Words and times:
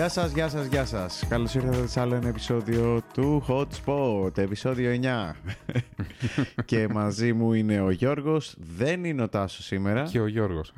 Γεια 0.00 0.08
σας, 0.08 0.32
γεια 0.32 0.48
σας, 0.48 0.66
γεια 0.66 0.84
σας. 0.84 1.26
Καλώς 1.28 1.54
ήρθατε 1.54 1.86
σε 1.86 2.00
άλλο 2.00 2.14
ένα 2.14 2.28
επεισόδιο 2.28 3.02
του 3.12 3.44
Hot 3.48 3.66
Spot, 3.84 4.38
επεισόδιο 4.38 5.00
9. 5.02 5.34
και 6.64 6.88
μαζί 6.88 7.32
μου 7.32 7.52
είναι 7.52 7.80
ο 7.80 7.90
Γιώργος, 7.90 8.56
δεν 8.58 9.04
είναι 9.04 9.22
ο 9.22 9.28
Τάσος 9.28 9.64
σήμερα. 9.64 10.02
Και 10.02 10.20
ο 10.20 10.26
Γιώργος. 10.26 10.72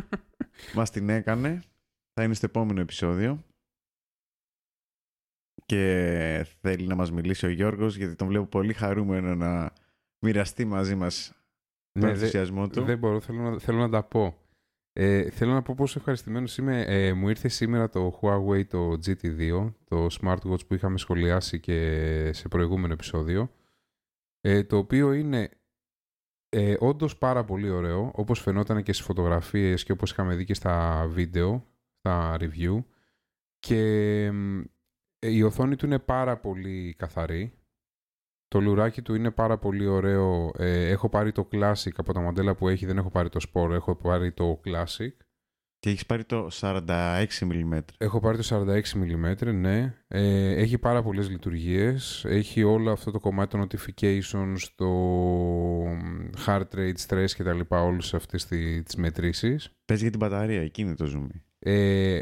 Μας 0.76 0.90
την 0.90 1.08
έκανε, 1.08 1.62
θα 2.12 2.22
είναι 2.22 2.34
στο 2.34 2.46
επόμενο 2.46 2.80
επεισόδιο. 2.80 3.44
Και 5.66 6.46
θέλει 6.60 6.86
να 6.86 6.94
μας 6.94 7.10
μιλήσει 7.10 7.46
ο 7.46 7.50
Γιώργος, 7.50 7.96
γιατί 7.96 8.14
τον 8.14 8.28
βλέπω 8.28 8.46
πολύ 8.46 8.72
χαρούμενο 8.72 9.34
να 9.34 9.72
μοιραστεί 10.24 10.64
μαζί 10.64 10.94
μας 10.94 11.32
τον 11.92 12.02
Ναι, 12.02 12.10
ενθουσιασμό 12.10 12.68
του. 12.68 12.84
Δεν 12.84 12.98
μπορώ, 12.98 13.20
θέλω 13.20 13.50
να, 13.50 13.58
θέλω 13.58 13.78
να 13.78 13.88
τα 13.88 14.02
πω. 14.02 14.41
Ε, 14.94 15.30
θέλω 15.30 15.52
να 15.52 15.62
πω 15.62 15.74
πόσο 15.76 15.98
ευχαριστημένος 15.98 16.58
είμαι. 16.58 16.82
Ε, 16.82 17.12
μου 17.12 17.28
ήρθε 17.28 17.48
σήμερα 17.48 17.88
το 17.88 18.18
Huawei 18.20 18.66
το 18.66 18.98
GT2, 19.06 19.72
το 19.84 20.06
smartwatch 20.20 20.66
που 20.66 20.74
είχαμε 20.74 20.98
σχολιάσει 20.98 21.60
και 21.60 22.30
σε 22.32 22.48
προηγούμενο 22.48 22.92
επεισόδιο. 22.92 23.50
Ε, 24.40 24.64
το 24.64 24.76
οποίο 24.76 25.12
είναι 25.12 25.50
ε, 26.48 26.74
όντως 26.78 27.18
πάρα 27.18 27.44
πολύ 27.44 27.70
ωραίο, 27.70 28.10
όπως 28.14 28.40
φαινόταν 28.40 28.82
και 28.82 28.92
στις 28.92 29.06
φωτογραφίες 29.06 29.84
και 29.84 29.92
όπως 29.92 30.10
είχαμε 30.10 30.34
δει 30.34 30.44
και 30.44 30.54
στα 30.54 31.06
βίντεο, 31.08 31.66
στα 31.98 32.36
review. 32.40 32.84
Και 33.58 34.30
μ, 34.32 34.60
ε, 35.18 35.30
η 35.30 35.42
οθόνη 35.42 35.76
του 35.76 35.86
είναι 35.86 35.98
πάρα 35.98 36.36
πολύ 36.36 36.94
καθαρή. 36.98 37.52
Το 38.52 38.60
λουράκι 38.60 39.02
του 39.02 39.14
είναι 39.14 39.30
πάρα 39.30 39.58
πολύ 39.58 39.86
ωραίο. 39.86 40.50
Ε, 40.58 40.88
έχω 40.88 41.08
πάρει 41.08 41.32
το 41.32 41.48
Classic 41.52 41.92
από 41.96 42.12
τα 42.12 42.20
μοντέλα 42.20 42.54
που 42.54 42.68
έχει, 42.68 42.86
δεν 42.86 42.98
έχω 42.98 43.10
πάρει 43.10 43.28
το 43.28 43.40
Sport, 43.52 43.70
έχω 43.70 43.94
πάρει 43.94 44.32
το 44.32 44.60
Classic. 44.64 45.10
Και 45.78 45.90
έχεις 45.90 46.06
πάρει 46.06 46.24
το 46.24 46.48
46 46.60 47.26
mm. 47.40 47.78
Έχω 47.98 48.20
πάρει 48.20 48.36
το 48.36 48.44
46 48.50 48.80
mm, 48.92 49.54
ναι. 49.54 49.94
Ε, 50.08 50.54
έχει 50.54 50.78
πάρα 50.78 51.02
πολλές 51.02 51.30
λειτουργίες. 51.30 52.24
Έχει 52.28 52.62
όλο 52.62 52.92
αυτό 52.92 53.10
το 53.10 53.20
κομμάτι 53.20 53.50
των 53.50 53.66
notifications, 53.66 54.58
το 54.74 54.90
heart 56.46 56.76
rate, 56.76 57.06
stress 57.06 57.30
και 57.36 57.42
τα 57.42 57.52
λοιπά, 57.52 57.82
όλες 57.82 58.14
αυτές 58.14 58.46
τις, 58.46 58.82
τις 58.82 58.96
μετρήσεις. 58.96 59.70
Πες 59.84 60.00
για 60.00 60.10
την 60.10 60.18
μπαταρία, 60.18 60.62
εκεί 60.62 60.82
είναι 60.82 60.94
το 60.94 61.10
zoom. 61.14 61.40
Ε, 61.58 62.18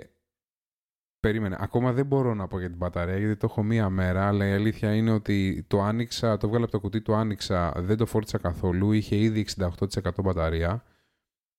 περίμενε. 1.21 1.57
Ακόμα 1.61 1.93
δεν 1.93 2.07
μπορώ 2.07 2.35
να 2.35 2.47
πω 2.47 2.59
για 2.59 2.69
την 2.69 2.77
μπαταρία 2.77 3.19
γιατί 3.19 3.37
το 3.37 3.47
έχω 3.51 3.63
μία 3.63 3.89
μέρα, 3.89 4.27
αλλά 4.27 4.49
η 4.49 4.53
αλήθεια 4.53 4.95
είναι 4.95 5.11
ότι 5.11 5.65
το 5.69 5.83
άνοιξα, 5.83 6.37
το 6.37 6.49
βγάλα 6.49 6.65
από 6.65 6.73
το 6.73 6.81
κουτί, 6.81 7.03
το 7.03 7.15
άνοιξα, 7.15 7.73
δεν 7.77 7.97
το 7.97 8.07
φόρτισα 8.07 8.39
καθόλου, 8.39 8.93
είχε 8.93 9.17
ήδη 9.17 9.47
68% 9.57 9.77
μπαταρία 10.23 10.85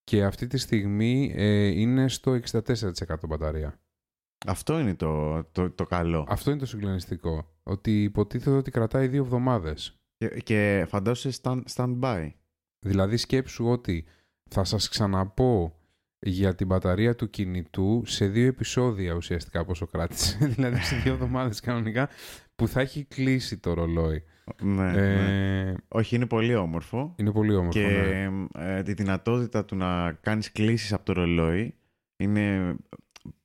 και 0.04 0.24
αυτή 0.24 0.48
τη 0.48 0.58
στιγμή 0.58 1.32
ε, 1.36 1.66
είναι 1.68 2.08
στο 2.08 2.40
64% 2.52 2.62
μπαταρία. 3.28 3.80
Αυτό 4.48 4.80
είναι 4.80 4.96
το, 4.96 5.44
το, 5.44 5.72
το 5.72 5.86
καλό. 5.86 6.26
Αυτό 6.30 6.52
είναι 6.52 6.60
το 6.60 6.66
συγκλονιστικό. 6.66 7.56
Ότι 7.64 8.04
υποτίθεται 8.04 8.56
ότι 8.56 8.72
κρατάει 8.72 9.08
δύο 9.08 9.24
εβδομάδες. 9.24 10.00
Και, 10.18 10.28
και 10.28 10.86
φαντάσου 10.88 11.32
stand, 11.42 11.62
stand-by. 11.76 12.30
Δηλαδή 12.80 13.18
σκέψου 13.18 13.66
ότι 13.68 14.06
θα 14.50 14.64
σας 14.64 14.90
ξαναπώ 14.90 15.81
για 16.22 16.56
την 16.56 16.68
μπαταρία 16.68 17.16
του 17.16 17.30
κινητού 17.30 18.04
σε 18.06 18.28
δύο 18.28 18.48
επεισόδια 18.48 19.14
ουσιαστικά 19.14 19.66
πόσο 19.66 19.86
κράτησε. 19.86 20.38
δηλαδή 20.56 20.78
σε 20.78 20.96
δύο 20.96 21.14
εβδομάδες 21.14 21.60
κανονικά 21.60 22.10
που 22.56 22.68
θα 22.68 22.82
έχει 22.82 23.04
κλείσει 23.04 23.58
το 23.58 23.74
ρολόι. 23.74 24.24
Ναι, 24.62 24.92
ναι. 24.92 25.70
Ε, 25.70 25.76
Όχι, 25.88 26.16
είναι 26.16 26.26
πολύ 26.26 26.56
όμορφο. 26.56 27.14
είναι 27.16 27.32
πολύ 27.32 27.56
όμορφο. 27.56 27.80
και 27.80 27.88
ναι. 27.88 28.78
ε, 28.78 28.84
τη 28.84 28.94
δυνατότητα 28.94 29.66
του 29.66 29.76
να 29.76 30.12
κάνεις 30.12 30.52
κλήσεις 30.52 30.94
από 30.94 31.06
το 31.06 31.14
ρολόι 31.14 31.76
είναι 32.18 32.76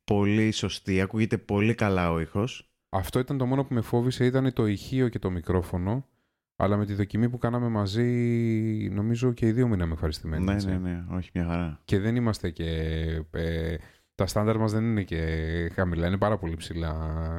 πολύ 0.04 0.50
σωστή. 0.50 1.00
Ακούγεται 1.00 1.38
πολύ 1.38 1.74
καλά 1.74 2.12
ο 2.12 2.20
ήχος. 2.20 2.70
Αυτό 2.88 3.18
ήταν 3.18 3.38
το 3.38 3.46
μόνο 3.46 3.64
που 3.64 3.74
με 3.74 3.80
φόβησε, 3.80 4.24
ήταν 4.24 4.52
το 4.52 4.66
ηχείο 4.66 5.08
και 5.08 5.18
το 5.18 5.30
μικρόφωνο. 5.30 6.06
Αλλά 6.56 6.76
με 6.76 6.86
τη 6.86 6.94
δοκιμή 6.94 7.28
που 7.28 7.38
κάναμε 7.38 7.68
μαζί, 7.68 8.04
νομίζω 8.92 9.32
και 9.32 9.46
οι 9.46 9.52
δύο 9.52 9.68
μείναμε 9.68 9.92
ευχαριστημένοι. 9.92 10.44
ναι, 10.44 10.52
έτσι. 10.52 10.66
ναι, 10.66 10.76
ναι. 10.78 11.04
Όχι, 11.10 11.30
μια 11.34 11.44
χαρά. 11.44 11.80
Και 11.84 11.98
δεν 11.98 12.16
είμαστε 12.16 12.50
και. 12.50 12.64
ε, 13.30 13.76
τα 14.14 14.26
στάνταρ 14.26 14.58
μας 14.58 14.72
δεν 14.72 14.84
είναι 14.84 15.02
και 15.02 15.20
χαμηλά, 15.74 16.06
είναι 16.06 16.18
πάρα 16.18 16.38
πολύ 16.38 16.56
ψηλά 16.56 16.92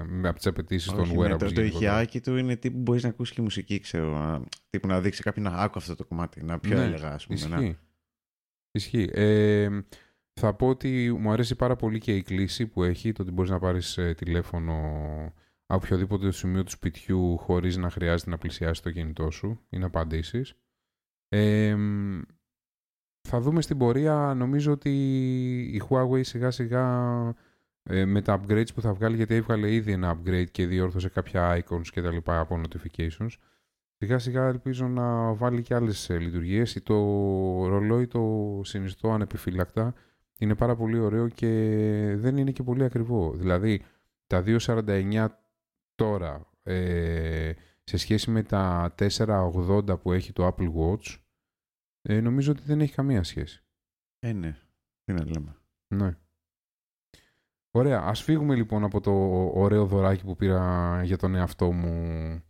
με 0.08 0.28
από 0.28 0.38
τις 0.38 0.48
απαιτήσεις 0.48 0.92
των 0.92 1.00
Όχι, 1.00 1.18
ναι, 1.18 1.26
wearables. 1.26 1.30
το, 1.30 1.38
το 1.38 1.46
γενικότερα. 1.62 1.92
ηχιάκι 2.02 2.22
του 2.22 2.38
είναι 2.38 2.56
τύπου 2.56 2.76
που 2.76 2.82
μπορείς 2.82 3.04
να 3.04 3.10
ακούσεις 3.10 3.36
και 3.36 3.42
μουσική, 3.42 3.80
ξέρω. 3.80 4.18
να- 4.18 4.42
Τύπου 4.70 4.88
να 4.88 5.02
δείξει 5.02 5.22
κάποιον 5.22 5.46
να 5.46 5.52
άκου 5.58 5.78
αυτό 5.78 5.96
το 5.96 6.06
κομμάτι. 6.06 6.44
Να 6.44 6.60
πιο 6.60 6.78
Ναι, 6.78 6.84
έλεγα, 6.84 7.14
ας 7.14 7.28
πούμε. 7.28 7.40
να- 7.50 7.58
Ισχύει. 7.58 7.78
Ισχύει. 8.72 9.10
Ε, 9.14 9.70
θα 10.34 10.54
πω 10.54 10.68
ότι 10.68 11.16
μου 11.20 11.32
αρέσει 11.32 11.56
πάρα 11.56 11.76
πολύ 11.76 12.00
και 12.00 12.16
η 12.16 12.22
κλίση 12.24 12.68
που 12.68 12.84
έχει, 12.84 13.12
το 13.12 13.22
ότι 13.22 13.32
μπορείς 13.32 13.52
να 13.52 13.60
πάρεις 13.60 13.98
ε, 13.98 14.14
τηλέφωνο 14.14 14.74
από 15.68 15.82
οποιοδήποτε 15.86 16.32
σημείο 16.32 16.64
του 16.64 16.72
σπιτιού 16.72 17.38
χωρίς 17.38 17.78
να 17.78 17.90
χρειάζεται 17.90 18.30
να 18.30 18.38
πλησιάσει 18.38 18.82
το 18.82 18.92
κινητό 18.92 19.32
σου 19.32 19.60
ή 19.70 19.78
να 19.78 19.86
απαντήσεις. 19.86 20.54
Ε, 21.30 21.76
μ, 21.76 22.22
θα 23.22 23.40
δούμε 23.40 23.62
στην 23.62 23.78
πορεία, 23.78 24.34
νομίζω 24.38 24.72
ότι 24.72 24.92
η 25.74 25.82
Huawei 25.90 26.26
σιγά 26.26 26.52
σιγά 26.52 26.86
ε, 27.84 28.06
με 28.06 28.22
τα 28.22 28.42
upgrades 28.42 28.74
που 28.74 28.82
θα 28.82 28.94
βγάλει, 28.94 29.16
γιατί 29.16 29.36
έβγαλε 29.36 29.74
ήδη 29.74 29.92
ένα 29.92 30.18
upgrade 30.18 30.52
και 30.52 30.66
διόρθωσε 30.68 31.10
κάποια 31.10 31.64
icons 31.64 31.88
και 31.92 32.02
τα 32.02 32.12
λοιπά 32.12 32.40
από 32.40 32.62
notifications, 32.62 33.30
Σιγά 34.00 34.20
σιγά 34.20 34.48
ελπίζω 34.48 34.88
να 34.88 35.34
βάλει 35.34 35.62
και 35.62 35.76
άλλες 35.76 36.10
ε, 36.10 36.18
λειτουργίες. 36.18 36.82
Το 36.84 36.96
ρολόι 37.68 38.08
το 38.08 38.62
συνιστώ 38.64 39.12
ανεπιφύλακτα. 39.12 39.94
Είναι 40.40 40.56
πάρα 40.56 40.76
πολύ 40.76 41.00
ωραίο 41.00 41.28
και 41.28 41.48
δεν 42.18 42.38
είναι 42.38 42.52
και 42.52 42.64
πολύ 42.64 42.84
ακριβό. 42.84 43.34
Δηλαδή 43.36 43.82
τα 44.28 44.44
2,49 44.46 45.28
τώρα 45.98 46.50
ε, 46.64 47.52
σε 47.84 47.98
σχέση 47.98 48.32
με 48.32 48.44
τα 48.44 48.96
4,80 49.00 50.02
που 50.02 50.12
έχει 50.12 50.34
το 50.34 50.48
Apple 50.48 50.74
Watch 50.74 51.16
ε, 52.02 52.22
νομίζω 52.22 52.52
ότι 52.52 52.62
δεν 52.66 52.82
έχει 52.82 52.94
καμία 52.94 53.24
σχέση. 53.24 53.64
Ε, 54.20 54.34
ναι. 54.34 54.58
Τι 55.04 55.14
να 55.14 55.26
λέμε. 55.26 55.56
Ναι. 55.88 56.18
Ωραία. 57.72 58.02
Ας 58.02 58.22
φύγουμε 58.22 58.56
λοιπόν 58.56 58.84
από 58.84 59.02
το 59.02 59.12
ωραίο 59.54 59.86
δωράκι 59.86 60.24
που 60.24 60.36
πήρα 60.36 61.04
για 61.04 61.18
τον 61.18 61.36
εαυτό 61.36 61.72
μου 61.72 62.44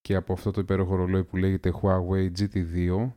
και 0.00 0.14
από 0.14 0.32
αυτό 0.32 0.50
το 0.50 0.60
υπέροχο 0.60 0.94
ρολόι 0.94 1.24
που 1.24 1.36
λέγεται 1.36 1.72
Huawei 1.82 2.30
GT2 2.38 3.12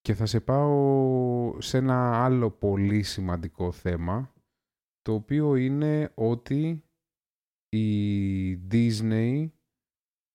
και 0.00 0.14
θα 0.14 0.26
σε 0.26 0.40
πάω 0.40 1.60
σε 1.60 1.76
ένα 1.76 2.24
άλλο 2.24 2.50
πολύ 2.50 3.02
σημαντικό 3.02 3.72
θέμα 3.72 4.32
το 5.02 5.12
οποίο 5.12 5.56
είναι 5.56 6.12
ότι 6.14 6.84
η 7.76 8.54
Disney 8.70 9.48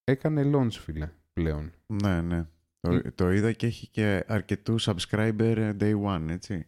έκανε 0.03 0.51
launch 0.53 0.71
φίλε 0.71 1.09
πλέον. 1.33 1.71
Ναι, 1.85 2.21
ναι. 2.21 2.47
Το, 2.79 3.11
το 3.15 3.31
είδα 3.31 3.51
και 3.51 3.65
έχει 3.65 3.87
και 3.87 4.23
αρκετούς 4.27 4.89
subscriber 4.89 5.75
day 5.79 6.01
one, 6.03 6.25
έτσι. 6.29 6.67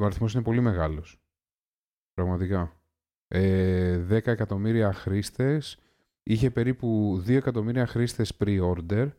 Ο 0.00 0.04
αριθμός 0.04 0.34
είναι 0.34 0.42
πολύ 0.42 0.60
μεγάλος. 0.60 1.20
Πραγματικά. 2.12 2.72
Ε, 3.28 4.06
10 4.08 4.26
εκατομμύρια 4.26 4.92
χρήστες. 4.92 5.78
Είχε 6.22 6.50
περίπου 6.50 7.22
2 7.26 7.30
εκατομμύρια 7.30 7.86
χρήστες 7.86 8.36
pre-order 8.38 9.10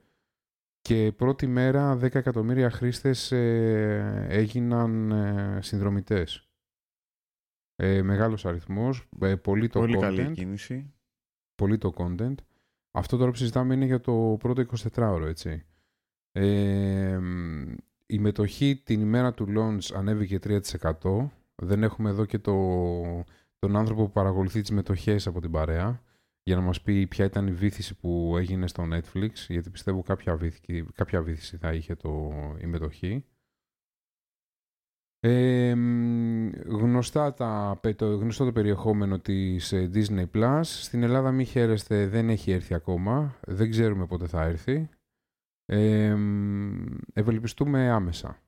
και 0.81 1.11
πρώτη 1.11 1.47
μέρα 1.47 1.95
10 1.95 2.15
εκατομμύρια 2.15 2.69
χρήστες 2.69 3.31
ε, 3.31 4.25
έγιναν 4.29 5.11
ε, 5.11 5.61
συνδρομητές. 5.61 6.44
Ε, 7.75 8.01
μεγάλος 8.01 8.45
αριθμός, 8.45 9.07
ε, 9.21 9.35
πολύ 9.35 9.67
το 9.69 9.79
Πολύ 9.79 9.95
content. 9.97 10.01
καλή 10.01 10.31
κίνηση. 10.31 10.93
πολύ 11.55 11.77
το 11.77 11.93
content. 11.97 12.35
Αυτό 12.91 13.17
τώρα 13.17 13.31
που 13.31 13.37
συζητάμε 13.37 13.73
είναι 13.73 13.85
για 13.85 13.99
το 13.99 14.37
πρώτο 14.39 14.63
24ωρο, 14.95 15.25
έτσι. 15.27 15.65
Ε, 16.31 17.19
η 18.05 18.19
μετοχή 18.19 18.81
την 18.85 19.01
ημέρα 19.01 19.33
του 19.33 19.45
launch 19.57 19.95
ανέβηκε 19.95 20.39
3%. 20.39 21.31
Δεν 21.55 21.83
έχουμε 21.83 22.09
εδώ 22.09 22.25
και 22.25 22.39
το, 22.39 22.53
τον 23.59 23.75
άνθρωπο 23.75 24.05
που 24.05 24.11
παρακολουθεί 24.11 24.61
τις 24.61 24.71
μετοχές 24.71 25.27
από 25.27 25.41
την 25.41 25.51
παρέα 25.51 26.01
για 26.43 26.55
να 26.55 26.61
μας 26.61 26.81
πει 26.81 27.07
ποια 27.07 27.25
ήταν 27.25 27.47
η 27.47 27.51
βήθηση 27.51 27.95
που 27.95 28.35
έγινε 28.37 28.67
στο 28.67 28.87
Netflix, 28.91 29.31
γιατί 29.47 29.69
πιστεύω 29.69 30.01
κάποια 30.01 30.35
βήθηση, 30.35 30.85
κάποια 30.93 31.21
βήθηση 31.21 31.57
θα 31.57 31.73
είχε 31.73 31.95
το, 31.95 32.31
η 32.61 32.65
μετοχή. 32.65 33.25
Ε, 35.27 35.75
μ, 35.75 36.49
γνωστά 36.67 37.33
τα, 37.33 37.79
το, 37.95 38.15
γνωστό 38.15 38.45
το 38.45 38.51
περιεχόμενο 38.51 39.19
της 39.19 39.71
ε, 39.71 39.89
Disney 39.93 40.25
Plus. 40.33 40.61
Στην 40.63 41.03
Ελλάδα 41.03 41.31
μη 41.31 41.45
χαίρεστε, 41.45 42.07
δεν 42.07 42.29
έχει 42.29 42.51
έρθει 42.51 42.73
ακόμα. 42.73 43.39
Δεν 43.47 43.69
ξέρουμε 43.69 44.05
πότε 44.05 44.27
θα 44.27 44.43
έρθει. 44.43 44.89
Ε, 45.65 46.17
ευελπιστούμε 47.13 47.89
άμεσα. 47.89 48.41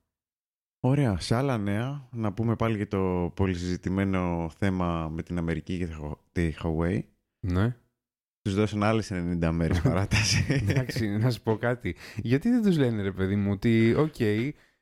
Ωραία. 0.80 1.18
Σε 1.20 1.34
άλλα 1.34 1.58
νέα, 1.58 2.08
να 2.12 2.32
πούμε 2.32 2.56
πάλι 2.56 2.76
για 2.76 2.88
το 2.88 3.32
πολυσυζητημένο 3.34 4.50
θέμα 4.58 5.08
με 5.08 5.22
την 5.22 5.38
Αμερική 5.38 5.78
και 5.78 5.88
τη 6.32 6.52
Huawei. 6.62 7.00
Ναι. 7.46 7.76
Τους 8.42 8.54
δώσαν 8.54 8.82
άλλες 8.82 9.10
90 9.12 9.50
μέρες 9.52 9.80
παράταση. 9.88 10.46
Εντάξει, 10.48 11.08
να 11.08 11.30
σου 11.30 11.42
πω 11.42 11.56
κάτι. 11.56 11.96
Γιατί 12.16 12.50
δεν 12.50 12.62
τους 12.62 12.78
λένε 12.78 13.02
ρε 13.02 13.12
παιδί 13.12 13.36
μου 13.36 13.50
ότι 13.50 13.94
οκ, 13.94 14.16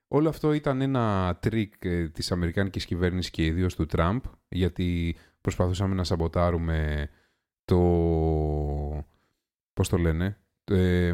όλο 0.08 0.28
αυτό 0.28 0.52
ήταν 0.52 0.80
ένα 0.80 1.36
τρίκ 1.40 1.84
ε, 1.84 2.08
της 2.08 2.32
Αμερικάνικης 2.32 2.84
κυβέρνησης 2.84 3.30
και 3.30 3.44
ιδίως 3.44 3.74
του 3.74 3.86
Τραμπ 3.86 4.22
γιατί 4.48 5.16
προσπαθούσαμε 5.40 5.94
να 5.94 6.04
σαμποτάρουμε 6.04 7.08
το... 7.64 7.78
πώς 9.72 9.88
το 9.88 9.96
λένε, 9.96 10.38
ε, 10.64 11.12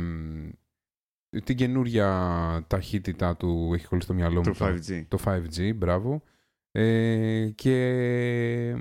την 1.45 1.57
καινούρια 1.57 2.65
ταχύτητα 2.67 3.37
του, 3.37 3.71
έχει 3.75 3.87
κολλήσει 3.87 4.09
το 4.09 4.15
μυαλό 4.15 4.41
μου. 4.47 4.53
Το 4.53 4.67
5G. 4.67 5.05
Το 5.09 5.19
5G, 5.25 5.75
μπράβο. 5.77 6.23
Ε, 6.71 7.51
και 7.55 8.77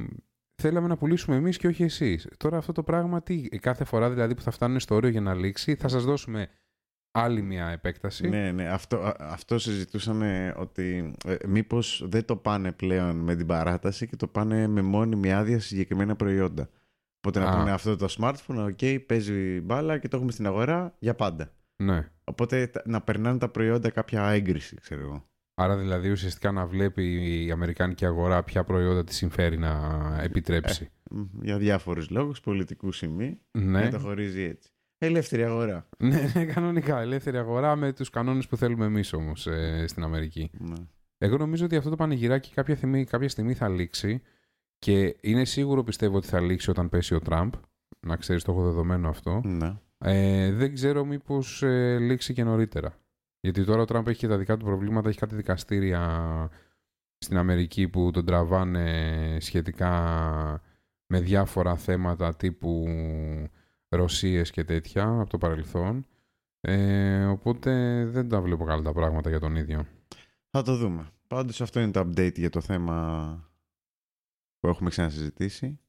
θέλαμε 0.56 0.88
να 0.88 0.98
πουλήσουμε 0.98 1.36
εμείς 1.36 1.58
και 1.58 1.68
όχι 1.68 1.84
εσείς. 1.84 2.28
Τώρα 2.38 2.58
αυτό 2.58 2.72
το 2.72 2.84
πράγμα, 2.84 3.24
τι, 3.24 3.42
κάθε 3.42 3.84
φορά 3.84 4.10
δηλαδή 4.10 4.36
που 4.36 4.42
θα 4.42 4.52
φτάνουν 4.52 4.80
στο 4.80 4.96
όριο 4.96 5.10
για 5.10 5.22
να 5.22 5.34
λήξει, 5.34 5.76
θα 5.76 5.88
σας 5.88 6.04
δώσουμε 6.04 6.48
άλλη 7.12 7.42
μια 7.42 7.68
επέκταση. 7.68 8.30
Ναι, 8.30 8.52
ναι. 8.52 8.68
Αυτό, 8.68 9.14
αυτό 9.20 9.60
συζητούσαμε 9.60 10.54
ότι 10.58 11.14
ε, 11.26 11.36
μήπως 11.48 12.04
δεν 12.08 12.26
το 12.26 12.36
πάνε 12.36 12.72
πλέον 12.72 13.16
με 13.16 13.36
την 13.36 13.46
παράταση 13.46 14.08
και 14.08 14.16
το 14.16 14.28
πάνε 14.28 14.68
με 14.68 14.82
μόνιμη 14.82 15.34
άδεια 15.34 15.60
σε 15.60 15.68
συγκεκριμένα 15.68 16.16
προϊόντα. 16.16 16.70
Οπότε 17.18 17.40
να 17.40 17.58
πούνε 17.58 17.72
αυτό 17.72 17.96
το 17.96 18.16
smartphone, 18.20 18.72
ok, 18.72 19.06
παίζει 19.06 19.62
μπάλα 19.62 19.98
και 19.98 20.08
το 20.08 20.16
έχουμε 20.16 20.32
στην 20.32 20.46
αγορά 20.46 20.96
για 21.00 21.16
πάντα. 21.16 21.52
Ναι. 21.84 22.12
Οπότε 22.24 22.72
να 22.86 23.02
περνάνε 23.02 23.38
τα 23.38 23.50
προϊόντα 23.50 23.90
κάποια 23.90 24.28
έγκριση, 24.28 24.76
ξέρω 24.76 25.02
εγώ. 25.02 25.26
Άρα 25.54 25.78
δηλαδή 25.78 26.10
ουσιαστικά 26.10 26.52
να 26.52 26.66
βλέπει 26.66 27.04
η 27.46 27.52
Αμερικάνικη 27.52 28.06
αγορά 28.06 28.44
ποια 28.44 28.64
προϊόντα 28.64 29.04
τη 29.04 29.14
συμφέρει 29.14 29.58
να 29.58 30.00
επιτρέψει. 30.22 30.92
Ε, 31.12 31.16
για 31.42 31.58
διάφορους 31.58 32.10
λόγους, 32.10 32.40
πολιτικούς 32.40 32.98
σημεί, 32.98 33.40
ναι. 33.52 33.84
να 33.84 33.90
το 33.90 34.00
χωρίζει 34.00 34.42
έτσι. 34.42 34.72
Ελεύθερη 35.04 35.44
αγορά. 35.44 35.88
ναι, 35.98 36.32
ναι, 36.34 36.46
κανονικά. 36.46 37.00
Ελεύθερη 37.00 37.38
αγορά 37.38 37.76
με 37.76 37.94
τους 37.94 38.10
κανόνες 38.10 38.48
που 38.48 38.58
θέλουμε 38.58 38.86
εμείς 38.86 39.14
όμως 39.14 39.48
ε, 39.48 39.86
στην 39.88 40.04
Αμερική. 40.04 40.52
Ναι. 40.58 40.76
Εγώ 41.18 41.38
νομίζω 41.38 41.66
ότι 41.66 41.76
αυτό 41.76 41.90
το 41.90 41.96
πανηγυράκι 41.96 42.54
κάποια 42.54 42.76
στιγμή, 42.76 43.06
κάποια 43.06 43.30
στιγμή 43.30 43.54
θα 43.54 43.70
λήξει 43.70 44.22
και 44.78 45.18
είναι 45.22 45.46
σίγουρο 45.46 45.84
πιστεύω 45.84 46.18
ότι 46.18 46.28
θα 46.28 46.40
λήξει 46.40 46.70
όταν 46.70 46.90
πέσει 46.90 47.16
ο 47.16 47.20
Τραμπ. 47.20 47.54
Να 48.00 48.16
ξέρεις 48.16 48.44
το 48.44 48.52
έχω 48.52 48.64
δεδομένο 48.64 49.10
αυτό. 49.10 49.42
Ναι. 49.44 49.78
Ε, 49.98 50.52
δεν 50.52 50.74
ξέρω 50.74 51.06
μήπως 51.06 51.64
ε, 51.64 51.98
λήξει 52.00 52.34
και 52.34 52.44
νωρίτερα. 52.44 52.96
Γιατί 53.40 53.64
τώρα 53.64 53.82
ο 53.82 53.86
Τραμπ 53.86 54.08
έχει 54.08 54.20
και 54.20 54.28
τα 54.28 54.38
δικά 54.38 54.58
του 54.58 54.66
προβλήματα, 54.66 55.10
έχει 55.10 55.20
κάτι 55.20 55.36
δικαστήρια 55.36 56.50
στην 57.18 57.38
Αμερική 57.38 57.88
που 57.88 58.12
τον 58.12 58.26
τραβάνε 58.26 59.38
σχετικά 59.40 59.92
με 61.06 61.20
διάφορα 61.20 61.76
θέματα 61.76 62.36
τύπου 62.36 62.88
Ρωσίες 63.96 64.52
και 64.52 64.64
τέτοια 64.64 65.20
από 65.20 65.30
το 65.30 65.38
παρελθόν. 65.38 66.06
Ε, 66.62 67.26
οπότε 67.26 68.06
δεν 68.06 68.30
τα 68.30 68.42
βλέπω 68.42 68.64
καλά 68.66 68.82
τα 68.82 68.94
πράγματα 68.94 69.30
για 69.30 69.40
τον 69.40 69.56
ίδιο. 69.56 69.86
Θα 70.50 70.62
το 70.64 70.76
δούμε. 70.76 71.10
Πάντως 71.28 71.62
αυτό 71.62 71.80
είναι 71.80 71.92
το 71.92 72.00
update 72.00 72.38
για 72.38 72.50
το 72.50 72.62
θέμα 72.62 73.36
που 74.60 74.68
έχουμε 74.68 74.90
ξανασυζητήσει. 74.90 75.80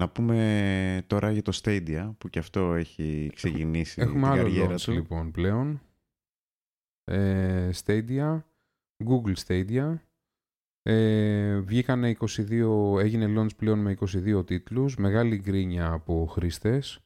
Να 0.00 0.08
πούμε 0.08 1.04
τώρα 1.06 1.30
για 1.30 1.42
το 1.42 1.60
Stadia 1.62 2.10
που 2.18 2.28
και 2.28 2.38
αυτό 2.38 2.74
έχει 2.74 3.30
ξεκινήσει 3.34 4.00
Έχουμε 4.00 4.14
την 4.14 4.24
άλλο 4.24 4.42
καριέρα 4.42 4.74
launch, 4.74 4.80
του. 4.80 4.92
λοιπόν 4.92 5.30
πλέον. 5.30 5.80
Ε, 7.04 7.70
Stadia, 7.84 8.40
Google 9.04 9.34
Stadia. 9.46 9.94
Ε, 10.82 11.58
βγήκανε 11.58 12.16
22, 12.20 12.98
έγινε 13.00 13.40
launch 13.40 13.56
πλέον 13.56 13.78
με 13.78 13.96
22 14.00 14.46
τίτλους. 14.46 14.96
Μεγάλη 14.96 15.36
γκρίνια 15.38 15.90
από 15.90 16.26
χρήστες 16.26 17.00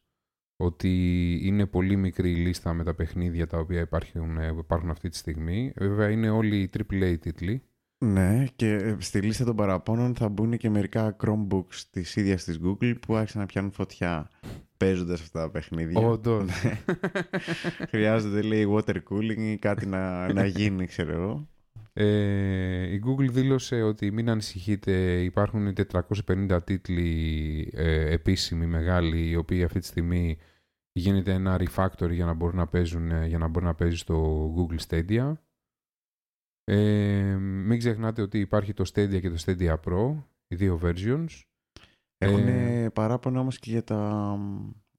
ότι 0.62 1.38
είναι 1.42 1.66
πολύ 1.66 1.96
μικρή 1.96 2.30
η 2.30 2.34
λίστα 2.34 2.72
με 2.72 2.84
τα 2.84 2.94
παιχνίδια 2.94 3.46
τα 3.46 3.58
οποία 3.58 3.80
υπάρχουν, 3.80 4.38
ε, 4.38 4.54
υπάρχουν 4.58 4.90
αυτή 4.90 5.08
τη 5.08 5.16
στιγμή. 5.16 5.72
Βέβαια 5.76 6.10
είναι 6.10 6.30
όλοι 6.30 6.70
AAA 6.78 7.16
τίτλοι. 7.20 7.62
Ναι, 7.98 8.46
και 8.56 8.96
στη 8.98 9.20
λίστα 9.20 9.44
των 9.44 9.56
παραπώνων 9.56 10.14
θα 10.14 10.28
μπουν 10.28 10.56
και 10.56 10.70
μερικά 10.70 11.16
Chromebooks 11.24 11.82
της 11.90 12.16
ίδιας 12.16 12.44
της 12.44 12.60
Google 12.64 12.94
που 13.06 13.14
άρχισαν 13.14 13.40
να 13.40 13.46
πιάνουν 13.46 13.72
φωτιά 13.72 14.30
παίζοντας 14.76 15.20
αυτά 15.20 15.40
τα 15.40 15.50
παιχνίδια. 15.50 16.00
Όντως. 16.00 16.44
Ναι. 16.44 16.80
Χρειάζεται, 17.88 18.42
λέει, 18.42 18.66
water 18.70 18.96
cooling 19.10 19.38
ή 19.38 19.56
κάτι 19.56 19.86
να, 19.86 20.32
να 20.32 20.46
γίνει, 20.46 20.86
ξέρω 20.86 21.12
εγώ. 21.12 21.48
Ε, 21.92 22.92
η 22.94 23.02
Google 23.06 23.30
δήλωσε 23.30 23.82
ότι 23.82 24.10
μην 24.10 24.30
ανησυχείτε, 24.30 25.22
υπάρχουν 25.22 25.72
450 26.26 26.58
τίτλοι 26.64 27.72
ε, 27.74 28.12
επίσημοι 28.12 28.66
μεγάλοι, 28.66 29.28
οι 29.28 29.36
οποίοι 29.36 29.64
αυτή 29.64 29.78
τη 29.80 29.86
στιγμή 29.86 30.38
γίνεται 30.92 31.32
ένα 31.32 31.60
refactor 31.60 32.10
για 32.10 32.24
να 32.24 32.32
μπορούν 32.34 32.56
να 32.56 32.66
παίζουν, 32.66 33.10
ε, 33.10 33.26
για 33.26 33.38
να 33.38 33.48
μπορεί 33.48 33.64
να 33.64 33.74
παίζει 33.74 33.96
στο 33.96 34.46
Google 34.56 34.78
Stadia. 34.88 35.32
Ε, 36.64 37.36
μην 37.40 37.78
ξεχνάτε 37.78 38.22
ότι 38.22 38.38
υπάρχει 38.38 38.72
το 38.72 38.84
Stadia 38.94 39.20
και 39.20 39.30
το 39.30 39.42
Stadia 39.46 39.76
Pro, 39.84 40.22
οι 40.46 40.54
δύο 40.54 40.80
versions. 40.82 41.40
Έχουν 42.18 42.48
Ε, 42.48 42.90
παράπονα 42.90 43.40
όμως 43.40 43.58
και 43.58 43.70
για, 43.70 43.84
τα, 43.84 44.38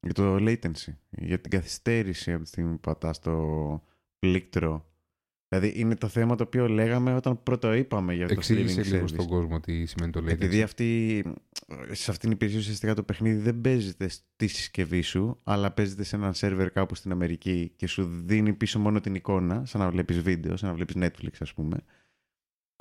για 0.00 0.12
το 0.14 0.36
latency, 0.40 0.94
για 1.10 1.40
την 1.40 1.50
καθυστέρηση 1.50 2.32
από 2.32 2.42
τη 2.42 2.48
στιγμή 2.48 2.72
που 2.72 2.80
πατάς 2.80 3.18
το 3.18 3.82
πλήκτρο. 4.18 4.93
Δηλαδή 5.58 5.80
είναι 5.80 5.96
το 5.96 6.08
θέμα 6.08 6.36
το 6.36 6.42
οποίο 6.42 6.68
λέγαμε 6.68 7.14
όταν 7.14 7.42
πρώτο 7.42 7.72
είπαμε 7.72 8.14
για 8.14 8.26
το 8.26 8.32
Εξήγησε 8.32 8.80
streaming 8.80 8.84
λίγο 8.84 9.04
service. 9.04 9.08
στον 9.08 9.26
κόσμο 9.26 9.60
τι 9.60 9.86
σημαίνει 9.86 10.12
το 10.12 10.20
latency. 10.20 10.30
Επειδή 10.30 10.62
αυτή, 10.62 11.22
σε 11.90 12.10
αυτήν 12.10 12.18
την 12.18 12.30
υπηρεσία 12.30 12.58
ουσιαστικά 12.58 12.94
το 12.94 13.02
παιχνίδι 13.02 13.40
δεν 13.40 13.60
παίζεται 13.60 14.08
στη 14.08 14.46
συσκευή 14.46 15.02
σου, 15.02 15.40
αλλά 15.44 15.70
παίζεται 15.70 16.04
σε 16.04 16.16
έναν 16.16 16.34
σερβερ 16.34 16.70
κάπου 16.70 16.94
στην 16.94 17.12
Αμερική 17.12 17.72
και 17.76 17.86
σου 17.86 18.22
δίνει 18.24 18.52
πίσω 18.52 18.78
μόνο 18.78 19.00
την 19.00 19.14
εικόνα, 19.14 19.62
σαν 19.66 19.80
να 19.80 19.90
βλέπεις 19.90 20.20
βίντεο, 20.20 20.56
σαν 20.56 20.68
να 20.68 20.74
βλέπεις 20.74 20.94
Netflix 20.98 21.32
ας 21.40 21.54
πούμε. 21.54 21.76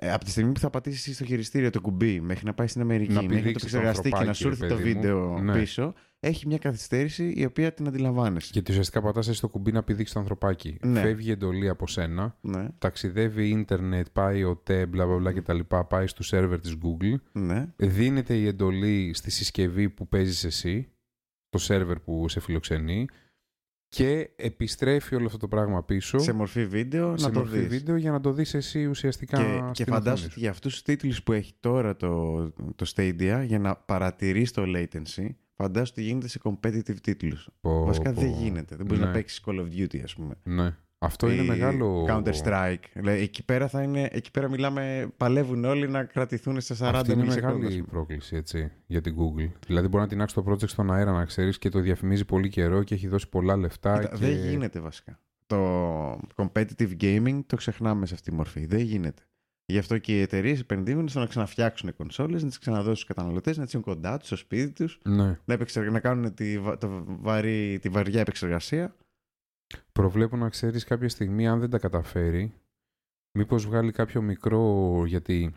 Ε, 0.06 0.12
από 0.12 0.24
τη 0.26 0.30
στιγμή 0.32 0.52
που 0.52 0.60
θα 0.60 0.70
πατήσεις 0.70 1.16
στο 1.16 1.26
χειριστήριο 1.26 1.70
το 1.70 1.82
κουμπί 1.82 2.22
μέχρι 2.22 2.46
να 2.46 2.54
πάει 2.54 2.68
στην 2.68 2.82
Αμερική, 2.82 3.12
Να 3.14 3.22
μέχρι 3.22 3.36
να 3.36 3.42
το 3.42 3.44
πηδήξεις 3.44 3.72
το 3.72 3.78
επεξεργαστεί 3.78 4.10
και 4.20 4.26
να 4.26 4.34
σου 4.34 4.48
έρθει 4.48 4.64
ανθρωπάκι, 4.64 4.94
το 4.94 5.00
ρε 5.00 5.00
παιδί 5.00 5.08
μου. 5.08 5.32
βίντεο 5.32 5.42
Ναι. 5.42 5.60
πίσω, 5.60 5.94
έχει 6.20 6.48
μια 6.48 6.58
καθυστέρηση 6.58 7.34
η 7.36 7.46
οποία 7.46 7.74
την 7.74 7.88
αντιλαμβάνεσαι. 7.88 8.50
Γιατί 8.54 8.72
ουσιαστικά 8.72 9.02
πατάς 9.02 9.28
εσύ 9.28 9.42
το 9.42 9.50
κουμπί 9.50 9.72
να 9.72 9.84
πηδήξεις 9.84 10.14
το 10.14 10.20
ανθρωπάκι. 10.20 10.78
Ναι. 10.82 11.02
Φεύγει 11.02 11.28
η 11.28 11.32
εντολή 11.32 11.70
από 11.70 11.88
σένα, 11.88 12.38
Ναι, 12.42 12.68
ταξιδεύει 12.78 13.50
ίντερνετ, 13.50 14.08
πάει 14.14 14.44
ο 14.44 14.56
ΤΕ, 14.56 14.86
μπλα 14.86 15.06
μπλα 15.06 15.18
μπλα 15.18 15.34
κτλ. 15.34 15.60
Πάει 15.90 16.08
στο 16.08 16.24
σερβερ 16.24 16.60
της 16.60 16.76
Google. 16.84 17.16
ναι. 17.32 17.74
Δίνεται 17.76 18.34
η 18.36 18.48
εντολή 18.48 19.12
στη 19.14 19.32
συσκευή 19.32 19.90
που 19.90 20.08
παίζεις 20.08 20.44
εσύ, 20.44 20.88
το 21.50 21.58
σερβερ 21.58 22.00
που 22.00 22.30
σε 22.30 22.40
φιλοξενεί 22.40 23.08
και 23.96 24.30
επιστρέφει 24.36 25.16
όλο 25.16 25.26
αυτό 25.26 25.38
το 25.38 25.48
πράγμα 25.48 25.84
πίσω 25.84 26.18
Σε 26.20 26.34
μορφή 26.34 26.66
βίντεο 26.66 27.18
σε 27.18 27.26
να 27.28 27.32
το 27.34 27.40
μορφή 27.40 27.58
δεις. 27.60 27.68
βίντεο 27.68 27.96
για 27.96 28.12
να 28.12 28.20
το 28.20 28.32
δεις 28.34 28.54
εσύ 28.54 28.86
ουσιαστικά 28.86 29.38
Και, 29.38 29.44
και 29.72 29.84
στην 29.84 29.94
φαντάσου 29.94 30.12
οθόνη 30.14 30.24
ότι 30.26 30.34
σου. 30.34 30.40
για 30.40 30.50
αυτούς 30.50 30.72
τους 30.74 30.82
τίτλους 30.82 31.24
που 31.24 31.32
έχει 31.32 31.54
τώρα 31.60 31.96
το, 31.96 32.42
το 32.76 32.92
Stadia, 32.96 33.44
για 33.46 33.60
να 33.60 33.76
παρατηρείς 33.76 34.52
το 34.52 34.64
latency, 34.76 35.28
φαντάσου 35.56 35.92
ότι 35.96 36.04
γίνεται 36.06 36.28
σε 36.28 36.40
competitive 36.44 36.96
τίτλους. 37.02 37.50
Πω, 37.62 37.84
Βασικά 37.86 38.14
πω. 38.14 38.22
δεν 38.22 38.30
γίνεται. 38.32 38.76
Δεν 38.76 38.86
μπορείς 38.86 39.02
Ναι. 39.02 39.08
να 39.08 39.14
παίξεις 39.14 39.42
Call 39.46 39.60
of 39.60 39.68
Duty, 39.80 40.00
ας 40.04 40.16
πούμε. 40.16 40.34
Ναι. 40.44 40.76
Αυτό 41.04 41.32
είναι 41.32 41.42
Ή 41.42 41.46
μεγάλο... 41.48 42.06
Counter-Strike. 42.10 42.84
Δηλαδή, 42.94 43.22
εκεί, 43.22 43.44
πέρα 43.46 43.68
θα 43.68 43.82
είναι, 43.82 44.08
εκεί 44.12 44.32
πέρα 44.32 44.50
μιλάμε, 44.50 45.08
παλεύουν 45.18 45.66
όλοι 45.66 45.90
να 45.90 46.04
κρατηθούν 46.04 46.62
στα 46.62 46.76
40 46.76 46.94
Αυτή 46.96 47.12
είναι 47.12 47.22
μιλισεκόντα, 47.22 47.54
ας 47.54 47.60
μεγάλη 47.60 47.76
πούμε. 47.82 47.88
πρόκληση 47.92 48.36
έτσι, 48.36 48.72
για 48.86 49.02
την 49.02 49.16
Google. 49.18 49.52
Δηλαδή 49.68 49.88
μπορεί 49.88 50.04
να 50.04 50.10
την 50.10 50.22
άξει 50.22 50.36
το 50.36 50.44
project 50.48 50.68
στον 50.70 50.92
αέρα 50.94 51.12
να 51.12 51.26
ξέρεις 51.26 51.58
και 51.58 51.70
το 51.70 51.80
διαφημίζει 51.80 52.26
πολύ 52.26 52.50
καιρό 52.50 52.84
και 52.84 52.94
έχει 52.96 53.08
δώσει 53.08 53.30
πολλά 53.30 53.56
λεφτά. 53.58 53.98
Κοίτα, 54.00 54.10
και... 54.10 54.26
Δεν 54.26 54.50
γίνεται 54.50 54.80
βασικά. 54.80 55.20
Το 55.46 56.20
competitive 56.36 56.92
gaming 57.02 57.40
το 57.48 57.56
ξεχνάμε 57.56 58.06
σε 58.06 58.14
αυτή 58.14 58.30
τη 58.30 58.36
μορφή. 58.36 58.66
Δεν 58.66 58.80
γίνεται. 58.80 59.22
Γι' 59.66 59.78
αυτό 59.78 59.98
και 59.98 60.18
οι 60.18 60.22
εταιρείες 60.22 60.60
επενδύουν 60.60 61.08
στο 61.08 61.20
να 61.20 61.26
ξαναφτιάξουν 61.26 61.96
κονσόλες, 61.96 62.42
να 62.44 62.48
τις 62.48 62.58
ξαναδώσουν 62.60 62.96
στους 62.96 63.08
καταναλωτές, 63.08 63.58
να 63.58 63.64
τι 63.66 63.72
έχουν 63.78 63.94
κοντά 63.94 64.18
τους, 64.18 64.28
στο 64.28 64.36
σπίτι 64.36 64.72
τους, 64.72 65.00
Ναι. 65.04 65.24
να, 65.46 65.54
επεξεργα- 65.54 65.92
να 65.92 66.00
κάνουν 66.00 66.34
τη, 66.34 66.60
βα- 66.60 66.78
το 66.78 67.04
βαρύ, 67.08 67.80
τη 67.82 67.90
βαριά 67.90 68.20
επεξεργασία. 68.22 68.96
Προβλέπω 69.94 70.38
να 70.38 70.50
ξέρεις 70.50 70.84
κάποια 70.84 71.10
στιγμή 71.10 71.48
αν 71.48 71.60
δεν 71.60 71.70
τα 71.70 71.80
καταφέρει 71.80 72.54
μήπως 73.38 73.66
βγάλει 73.66 73.92
κάποιο 73.92 74.22
μικρό 74.22 75.04
γιατί 75.06 75.56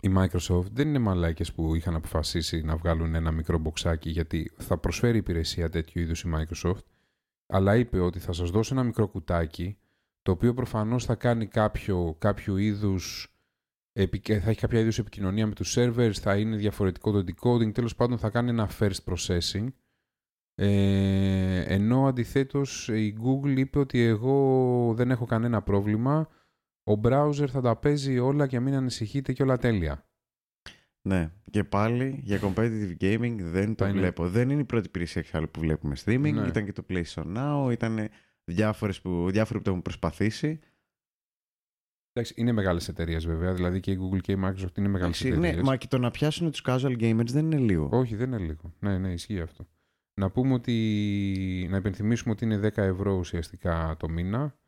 η 0.00 0.12
Microsoft 0.16 0.66
δεν 0.72 0.88
είναι 0.88 0.98
μαλάκες 0.98 1.52
που 1.52 1.74
είχαν 1.74 1.94
αποφασίσει 1.94 2.62
να 2.62 2.76
βγάλουν 2.76 3.14
ένα 3.14 3.30
μικρό 3.32 3.58
μποξάκι 3.58 4.10
γιατί 4.10 4.52
θα 4.56 4.78
προσφέρει 4.78 5.18
υπηρεσία 5.18 5.70
τέτοιου 5.70 6.00
είδους 6.00 6.22
η 6.22 6.30
Microsoft 6.34 6.82
αλλά 7.46 7.76
είπε 7.76 8.00
ότι 8.00 8.18
θα 8.18 8.32
σας 8.32 8.50
δώσω 8.50 8.74
ένα 8.74 8.82
μικρό 8.82 9.08
κουτάκι 9.08 9.78
το 10.22 10.30
οποίο 10.32 10.54
προφανώς 10.54 11.04
θα 11.04 11.14
κάνει 11.14 11.46
κάποιο, 11.46 12.16
κάποιο 12.18 12.56
είδους 12.56 13.34
επικ- 13.92 14.40
θα 14.42 14.50
έχει 14.50 14.60
κάποια 14.60 14.80
είδους 14.80 14.98
επικοινωνία 14.98 15.46
με 15.46 15.54
τους 15.54 15.74
servers, 15.78 16.12
θα 16.14 16.36
είναι 16.36 16.56
διαφορετικό 16.56 17.10
το 17.10 17.18
decoding, 17.18 17.72
τέλος 17.72 17.94
πάντων 17.94 18.18
θα 18.18 18.30
κάνει 18.30 18.48
ένα 18.48 18.70
first 18.78 19.04
processing 19.04 19.68
Ε, 20.58 21.60
ενώ 21.74 22.06
αντιθέτως 22.06 22.88
η 22.88 23.16
Google 23.22 23.56
είπε 23.58 23.78
ότι 23.78 24.00
εγώ 24.00 24.92
δεν 24.96 25.10
έχω 25.10 25.24
κανένα 25.26 25.62
πρόβλημα, 25.62 26.28
ο 26.84 27.00
browser 27.02 27.46
θα 27.48 27.60
τα 27.60 27.76
παίζει 27.76 28.18
όλα 28.18 28.46
και 28.46 28.60
μην 28.60 28.74
ανησυχείτε 28.74 29.32
και 29.32 29.42
όλα 29.42 29.56
τέλεια. 29.58 30.08
Ναι, 31.02 31.30
και 31.50 31.64
πάλι 31.64 32.20
για 32.22 32.40
competitive 32.42 32.96
gaming 33.00 33.36
δεν 33.40 33.74
το 33.74 33.84
Θα 33.84 33.90
είναι- 33.90 33.98
βλέπω. 34.00 34.28
Δεν 34.28 34.50
είναι 34.50 34.60
η 34.60 34.64
πρώτη 34.64 34.86
υπηρεσία 34.86 35.20
εξάλλου 35.20 35.50
που 35.50 35.60
βλέπουμε 35.60 35.94
streaming. 36.04 36.32
Ναι. 36.32 36.46
Ήταν 36.46 36.64
και 36.64 36.72
το 36.72 36.84
PlayStation 36.88 37.36
Now, 37.36 37.72
ήταν 37.72 38.08
διάφορες 38.44 39.00
που, 39.00 39.30
διάφοροι 39.30 39.58
που 39.58 39.64
το 39.64 39.70
έχουν 39.70 39.82
προσπαθήσει. 39.82 40.58
Εντάξει, 42.12 42.34
είναι 42.36 42.52
μεγάλες 42.52 42.88
εταιρείες 42.88 43.26
βέβαια, 43.26 43.54
δηλαδή 43.54 43.80
και 43.80 43.90
η 43.90 43.98
Google 44.00 44.20
και 44.20 44.32
η 44.32 44.38
Microsoft 44.44 44.76
είναι 44.78 44.88
μεγάλες 44.88 45.20
Εντάξει, 45.20 45.26
εταιρείες. 45.28 45.56
ναι, 45.56 45.62
μα 45.62 45.76
και 45.76 45.86
το 45.86 45.98
να 45.98 46.10
πιάσουν 46.10 46.50
τους 46.50 46.62
casual 46.66 46.96
gamers 47.00 47.26
δεν 47.26 47.44
είναι 47.44 47.58
λίγο. 47.58 47.88
Όχι, 47.92 48.16
δεν 48.16 48.26
είναι 48.32 48.38
λίγο. 48.38 48.74
Ναι, 48.78 48.98
ναι, 48.98 49.12
ισχύει 49.12 49.40
αυτό. 49.40 49.68
Να 50.20 50.30
πούμε 50.30 50.54
ότι. 50.54 51.66
Να 51.70 51.76
υπενθυμίσουμε 51.76 52.32
ότι 52.32 52.44
είναι 52.44 52.56
10 52.74 52.76
ευρώ 52.76 53.12
ουσιαστικά 53.12 53.96
το 53.98 54.08
μήνα 54.08 54.58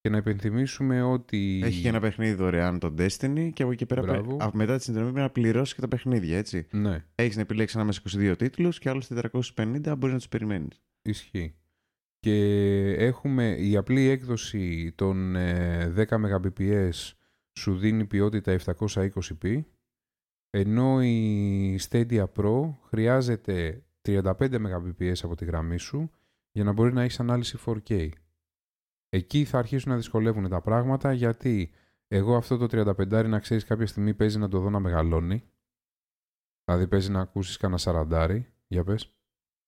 και 0.00 0.08
να 0.08 0.16
υπενθυμίσουμε 0.16 1.02
ότι. 1.02 1.60
Έχει 1.64 1.80
και 1.82 1.88
ένα 1.88 2.00
παιχνίδι 2.00 2.34
δωρεάν 2.34 2.78
το 2.78 2.94
Destiny 2.98 3.50
και 3.52 3.62
από 3.62 3.72
εκεί 3.72 3.86
πέρα 3.86 4.02
Μπράβο. 4.02 4.36
πρέ- 4.36 4.42
α, 4.42 4.50
μετά 4.54 4.76
τη 4.76 4.82
συνδρομή 4.82 5.10
πρέπει 5.12 5.26
να 5.26 5.32
πληρώσεις 5.32 5.74
και 5.74 5.80
τα 5.80 5.88
παιχνίδια, 5.88 6.38
έτσι. 6.38 6.66
Ναι, 6.70 7.04
Έχεις 7.14 7.36
να 7.36 7.42
επιλέξεις 7.42 7.76
ανάμεσα 7.76 8.00
22 8.00 8.34
τίτλους 8.38 8.78
και 8.78 8.88
άλλους 8.88 9.06
450 9.06 9.94
μπορείς 9.98 10.12
να 10.12 10.16
τους 10.18 10.28
περιμένεις. 10.28 10.82
ισχύει. 11.02 11.54
Και 12.18 12.34
έχουμε 12.98 13.56
η 13.58 13.76
απλή 13.76 14.08
έκδοση 14.08 14.92
των 14.94 15.36
ε, 15.36 15.92
10 15.96 16.04
Mbps 16.08 16.90
σου 17.58 17.76
δίνει 17.78 18.04
ποιότητα 18.06 18.58
720p 18.64 19.62
ενώ 20.50 21.02
η 21.02 21.78
Stadia 21.88 22.24
Pro 22.36 22.74
χρειάζεται 22.88 23.82
35 24.08 24.32
Mbps 24.38 25.18
από 25.22 25.34
τη 25.34 25.44
γραμμή 25.44 25.78
σου 25.78 26.10
για 26.52 26.64
να 26.64 26.72
μπορεί 26.72 26.92
να 26.92 27.02
έχεις 27.02 27.20
ανάλυση 27.20 27.58
4K. 27.66 28.10
Εκεί 29.08 29.44
θα 29.44 29.58
αρχίσουν 29.58 29.90
να 29.90 29.96
δυσκολεύουν 29.96 30.48
τα 30.48 30.60
πράγματα 30.60 31.12
γιατί 31.12 31.72
εγώ 32.08 32.36
αυτό 32.36 32.56
το 32.56 32.94
35 32.98 33.26
να 33.28 33.38
ξέρεις 33.38 33.64
κάποια 33.64 33.86
στιγμή 33.86 34.14
παίζει 34.14 34.38
να 34.38 34.48
το 34.48 34.60
δω 34.60 34.70
να 34.70 34.80
μεγαλώνει. 34.80 35.50
Δηλαδή 36.64 36.88
παίζει 36.88 37.10
να 37.10 37.20
ακούσεις 37.20 37.56
κανένα 37.56 37.78
σαραντάρι. 37.78 38.52
Για 38.66 38.84
πες. 38.84 39.14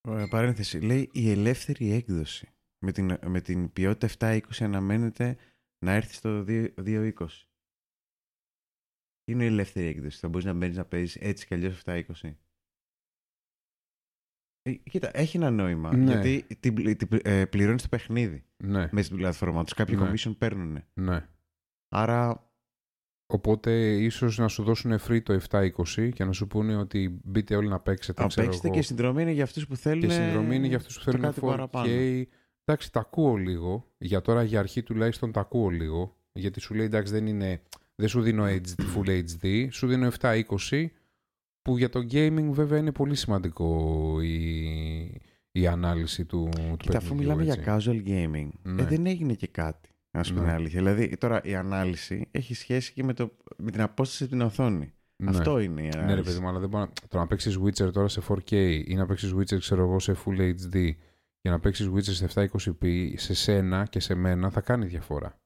Ωραία, 0.09 0.29
παρένθεση. 0.29 0.81
Λέει 0.81 1.11
η 1.13 1.31
ελεύθερη 1.31 1.93
έκδοση. 1.93 2.49
Με 2.79 2.93
την, 2.93 3.19
με 3.27 3.41
την 3.41 3.73
ποιότητα 3.73 4.09
720 4.19 4.41
αναμένεται 4.59 5.37
να 5.85 5.93
έρθει 5.93 6.15
στο 6.15 6.45
2- 6.49 6.75
220. 6.77 7.13
Τι 9.23 9.33
είναι 9.33 9.45
η 9.45 9.47
ελεύθερη 9.47 9.87
έκδοση. 9.87 10.19
Θα 10.19 10.29
μπορείς 10.29 10.47
να 10.47 10.53
μπαίνεις 10.53 10.77
να 10.77 10.85
παίζεις 10.85 11.17
έτσι 11.17 11.47
κι 11.47 11.55
αλλιώς 11.55 11.83
720. 11.85 12.05
Ε, 14.63 14.73
κοίτα, 14.73 15.11
έχει 15.13 15.37
ένα 15.37 15.51
νόημα. 15.51 15.97
Ναι. 15.97 16.13
Γιατί 16.13 16.47
την, 16.61 16.75
πλη- 16.75 16.97
την, 16.99 17.21
ε, 17.23 17.45
πληρώνεις 17.45 17.83
το 17.83 17.89
παιχνίδι 17.89 18.45
Ναι, 18.57 18.89
μέσα 18.93 19.05
στην 19.07 19.17
πλατφόρμα 19.17 19.63
τους. 19.65 19.75
Κάποιοι 19.75 19.97
Ναι. 20.01 20.11
commission 20.11 20.33
παίρνουν. 20.39 20.83
ναι. 20.95 21.27
Άρα. 21.89 22.47
Οπότε 23.27 23.93
ίσως 23.97 24.39
να 24.39 24.49
σου 24.49 24.63
δώσουν 24.63 24.99
free 25.09 25.23
το 25.23 25.33
720 25.51 26.11
και 26.15 26.25
να 26.25 26.33
σου 26.33 26.47
πούνε 26.47 26.77
ότι 26.77 27.21
μπείτε 27.25 27.57
όλοι 27.57 27.69
να 27.69 27.81
παίξετε. 27.81 28.23
Αν 28.23 28.29
ξέρω 28.29 28.45
παίξετε 28.47 28.67
εγώ. 28.67 28.77
και 28.77 28.83
η 28.83 28.87
συνδρομή 28.87 29.23
είναι 29.23 29.31
για 29.31 29.45
αυτούς 29.45 29.67
που 29.67 29.77
θέλουν. 29.77 30.01
Και 30.01 30.07
η 30.07 30.11
συνδρομή 30.11 30.57
είναι 30.57 30.67
για 30.67 30.77
αυτούς 30.77 30.97
που 30.99 31.03
θέλουν 31.05 31.21
κάτι 31.21 31.41
4K. 31.43 31.47
παραπάνω. 31.49 31.89
Εντάξει, 32.65 32.93
τα 32.93 33.01
ακούω 33.01 33.35
λίγο. 33.37 33.93
Για 33.99 34.21
τώρα, 34.21 34.43
για 34.43 34.59
αρχή 34.59 34.83
τουλάχιστον 34.83 35.33
τα 35.33 35.41
ακούω 35.41 35.69
λίγο. 35.69 36.17
Γιατί 36.33 36.61
σου 36.61 36.75
λέει 36.75 36.87
εντάξει 36.87 37.13
δεν 37.13 37.27
είναι... 37.27 37.63
Δεν 37.95 38.09
σου 38.09 38.21
δίνω 38.23 38.45
HD, 38.45 38.83
Full 38.97 39.23
HD, 39.25 39.69
σου 39.71 39.87
δίνω 39.87 40.11
720 40.21 40.87
που 41.63 41.79
για 41.79 41.89
το 41.89 42.01
gaming 42.13 42.49
βέβαια 42.51 42.79
είναι 42.79 42.93
πολύ 42.93 43.15
σημαντικό 43.15 44.19
η, 44.23 45.21
η 45.53 45.67
ανάλυση 45.67 46.25
του, 46.25 46.49
του 46.53 46.77
Κοίτα, 46.77 46.99
αφού 46.99 47.09
παιχνιδιού, 47.09 47.17
μιλάμε 47.17 47.43
έτσι. 47.43 47.61
για 47.61 47.77
casual 47.77 48.09
gaming, 48.09 48.49
Ναι. 48.63 48.83
ε, 48.83 48.85
δεν 48.85 49.07
έγινε 49.07 49.35
και 49.35 49.47
κάτι. 49.47 49.89
Να 50.17 50.23
σου 50.23 50.35
πω 50.35 50.41
Ναι. 50.41 50.47
την 50.47 50.55
αλήθεια. 50.55 50.79
Δηλαδή, 50.83 51.17
τώρα 51.17 51.41
η 51.45 51.55
ανάλυση 51.55 52.29
έχει 52.31 52.55
σχέση 52.55 52.93
και 52.93 53.05
με, 53.05 53.13
το, 53.13 53.37
με 53.57 53.71
την 53.71 53.81
απόσταση 53.81 54.23
από 54.23 54.33
την 54.33 54.41
οθόνη. 54.41 54.93
Ναι. 55.17 55.31
Αυτό 55.31 55.59
είναι 55.61 55.83
η 55.83 55.89
ανάλυση. 55.89 56.07
Ναι, 56.07 56.15
ρε 56.15 56.23
παιδί 56.23 56.39
μου, 56.39 56.49
αλλά 56.49 56.59
δεν 56.59 56.69
μπορεί 56.69 56.85
να... 56.85 57.09
Το 57.09 57.19
να 57.19 57.27
παίξεις 57.27 57.59
Witcher 57.65 57.93
τώρα 57.93 58.09
σε 58.09 58.21
4K 58.29 58.83
ή 58.87 58.95
να 58.95 59.07
παίξεις 59.07 59.35
Witcher, 59.35 59.59
ξέρω 59.59 59.83
εγώ, 59.83 59.99
σε 59.99 60.17
Full 60.25 60.41
HD 60.55 60.91
και 61.41 61.51
να 61.51 61.61
παίξεις 61.61 61.89
Witcher 61.95 62.03
σε 62.03 62.29
720p 62.35 63.13
σε 63.17 63.35
σένα 63.35 63.85
και 63.91 64.01
σε 64.01 64.15
μένα 64.15 64.51
θα 64.51 64.61
κάνει 64.61 64.87
διαφορά. 64.87 65.41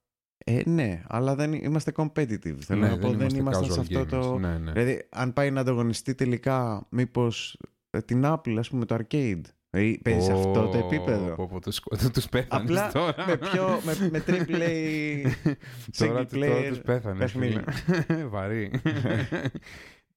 Ε, 0.49 0.63
ναι, 0.65 1.03
αλλά 1.09 1.35
δεν 1.35 1.53
είμαστε 1.53 1.93
competitive. 1.97 2.59
Θέλω 2.59 2.81
ναι, 2.81 2.89
να 2.89 2.99
πω, 2.99 3.11
δεν 3.13 3.29
είμαστε 3.29 3.65
σε 3.65 3.71
casual 3.73 3.79
αυτό 3.79 4.01
gamers. 4.01 4.07
το. 4.09 4.39
Ναι, 4.39 4.59
ναι. 4.59 4.73
Δηλαδή, 4.73 5.07
αν 5.11 5.33
πάει 5.33 5.51
να 5.51 5.61
ανταγωνιστεί 5.61 6.15
τελικά, 6.15 6.87
μήπως 6.91 7.59
την 8.05 8.23
Apple, 8.27 8.57
ας 8.59 8.69
πούμε, 8.69 8.85
το 8.85 8.95
arcade. 8.95 9.41
Δηλαδή, 9.71 10.01
παίζει 10.05 10.25
σε 10.25 10.33
αυτό 10.33 10.69
το 10.69 10.79
επίπεδο; 10.79 11.35
Πω, 11.35 11.47
πω, 11.47 11.61
τους, 11.71 11.81
τους 12.13 12.29
πέθανες 12.29 12.69
Απλά 12.69 12.93
τώρα. 12.93 13.25
με, 13.27 13.37
πιο, 13.37 13.81
με, 13.85 14.09
με 14.11 14.25
triple 14.27 14.63
A 14.63 15.31
τώρα, 15.99 16.21
single 16.23 16.27
τώρα 16.31 16.57
player 16.57 16.69
τους 16.69 16.79
πέθανες. 16.81 17.33
παιχνίδι. 17.33 17.63
φίλε. 18.07 18.25
Βαρύ. 18.33 18.71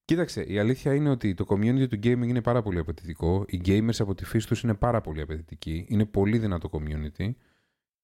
Κοίταξε, 0.06 0.42
η 0.42 0.60
αλήθεια 0.60 0.94
είναι 0.94 1.10
ότι 1.10 1.34
το 1.34 1.46
community 1.50 1.88
του 1.90 2.00
gaming 2.04 2.28
είναι 2.28 2.42
πάρα 2.42 2.62
πολύ 2.62 2.80
απαιτητικό. 2.80 3.46
Οι 3.48 3.62
gamers 3.66 4.00
από 4.00 4.16
τη 4.16 4.26
φύση 4.26 4.48
τους 4.48 4.62
είναι 4.62 4.74
πάρα 4.74 5.02
πολύ 5.02 5.22
απαιτητικοί. 5.22 5.86
Είναι 5.90 6.06
πολύ 6.06 6.38
δυνατό 6.38 6.70
community. 6.72 7.30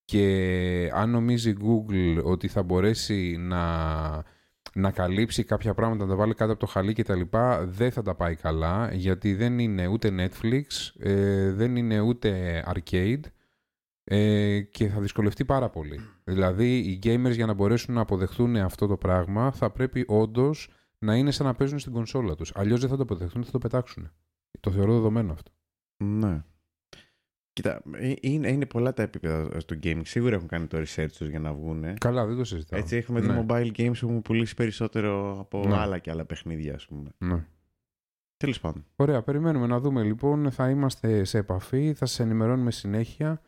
Και 0.06 0.92
αν 0.94 1.10
νομίζει 1.10 1.50
η 1.50 1.58
Google 1.62 2.24
ότι 2.24 2.48
θα 2.48 2.64
μπορέσει 2.64 3.36
να, 3.40 3.64
να 4.74 4.92
καλύψει 4.92 5.44
κάποια 5.44 5.74
πράγματα, 5.74 6.04
να 6.04 6.10
τα 6.10 6.16
βάλει 6.16 6.34
κάτω 6.34 6.52
από 6.52 6.60
το 6.60 6.66
χαλί 6.66 6.94
και 6.94 7.04
τα 7.04 7.16
λοιπά, 7.16 7.66
δεν 7.66 7.92
θα 7.92 8.02
τα 8.02 8.16
πάει 8.16 8.36
καλά, 8.36 8.94
γιατί 8.94 9.34
δεν 9.34 9.60
είναι 9.60 9.88
ούτε 9.88 10.12
Netflix, 10.20 10.64
ε, 11.00 11.52
δεν 11.52 11.76
είναι 11.76 12.00
ούτε 12.00 12.64
arcade 12.74 13.22
ε, 14.04 14.62
και 14.62 14.88
θα 14.88 15.00
δυσκολευτεί 15.00 15.46
πάρα 15.46 15.70
πολύ. 15.70 16.00
Δηλαδή, 16.24 16.78
οι 16.78 17.00
gamers 17.04 17.34
για 17.34 17.46
να 17.46 17.54
μπορέσουν 17.54 17.94
να 17.94 18.02
αποδεχτούν 18.02 18.56
αυτό 18.56 18.88
το 18.88 18.98
πράγμα 18.98 19.52
θα 19.52 19.72
πρέπει 19.72 20.04
όντως 20.08 20.70
να 20.98 21.16
είναι 21.16 21.32
σαν 21.32 21.46
να 21.46 21.54
παίζουν 21.54 21.80
στην 21.80 21.94
κονσόλα 21.94 22.36
τους. 22.36 22.52
Αλλιώς 22.56 22.80
δεν 22.80 22.90
θα 22.90 22.96
το 22.96 23.04
αποδεχτούν, 23.04 23.44
θα 23.44 23.52
το 23.52 23.58
πετάξουν. 23.58 24.12
Το 24.60 24.72
θεωρώ 24.72 24.94
δεδομένο 24.94 25.34
αυτό. 25.34 25.52
Ναι. 25.98 26.44
Κοίτα, 27.56 27.82
ε, 27.92 28.14
είναι, 28.22 28.52
είναι 28.52 28.66
πολλά 28.66 28.94
τα 28.94 29.02
επίπεδα 29.04 29.60
στο 29.60 29.76
gaming. 29.84 30.02
Σίγουρα 30.06 30.36
έχουν 30.36 30.48
κάνει 30.48 30.68
το 30.68 30.78
research 30.78 31.12
τους 31.18 31.28
για 31.30 31.40
να 31.40 31.54
βγουν. 31.54 31.98
Καλά, 31.98 32.26
δεν 32.26 32.38
το 32.38 32.44
συζητάω. 32.44 32.80
Έτσι 32.80 32.96
έχουμε 32.96 33.20
δει 33.20 33.28
ναι. 33.28 33.46
mobile 33.48 33.72
games 33.78 33.98
που 34.00 34.08
έχουν 34.08 34.22
πουλήσει 34.22 34.56
περισσότερο 34.56 35.40
από 35.40 35.68
Ναι. 35.68 35.76
άλλα 35.78 35.98
και 35.98 36.12
άλλα 36.12 36.26
παιχνίδια, 36.26 36.74
ας 36.74 36.86
πούμε. 36.86 37.10
Ναι. 37.18 37.46
Τέλος 38.38 38.60
πάντων. 38.60 38.86
Ωραία, 38.96 39.22
περιμένουμε 39.22 39.68
να 39.68 39.80
δούμε 39.80 40.04
λοιπόν. 40.04 40.52
Θα 40.52 40.70
είμαστε 40.70 41.24
σε 41.24 41.38
επαφή, 41.38 41.94
θα 41.94 42.06
σας 42.06 42.20
ενημερώνουμε 42.20 42.72
συνέχεια 42.72 43.42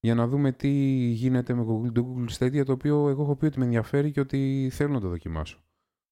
για 0.00 0.14
να 0.14 0.26
δούμε 0.26 0.52
τι 0.52 0.68
γίνεται 1.08 1.54
με 1.54 1.62
Google, 1.68 1.92
το 1.92 2.14
Google 2.14 2.38
Stadia, 2.38 2.64
το 2.64 2.72
οποίο 2.72 3.08
εγώ 3.08 3.22
έχω 3.22 3.36
πει 3.36 3.44
ότι 3.44 3.58
με 3.58 3.64
ενδιαφέρει 3.64 4.10
και 4.10 4.20
ότι 4.20 4.68
θέλω 4.72 4.92
να 4.92 5.00
το 5.00 5.08
δοκιμάσω. 5.08 5.58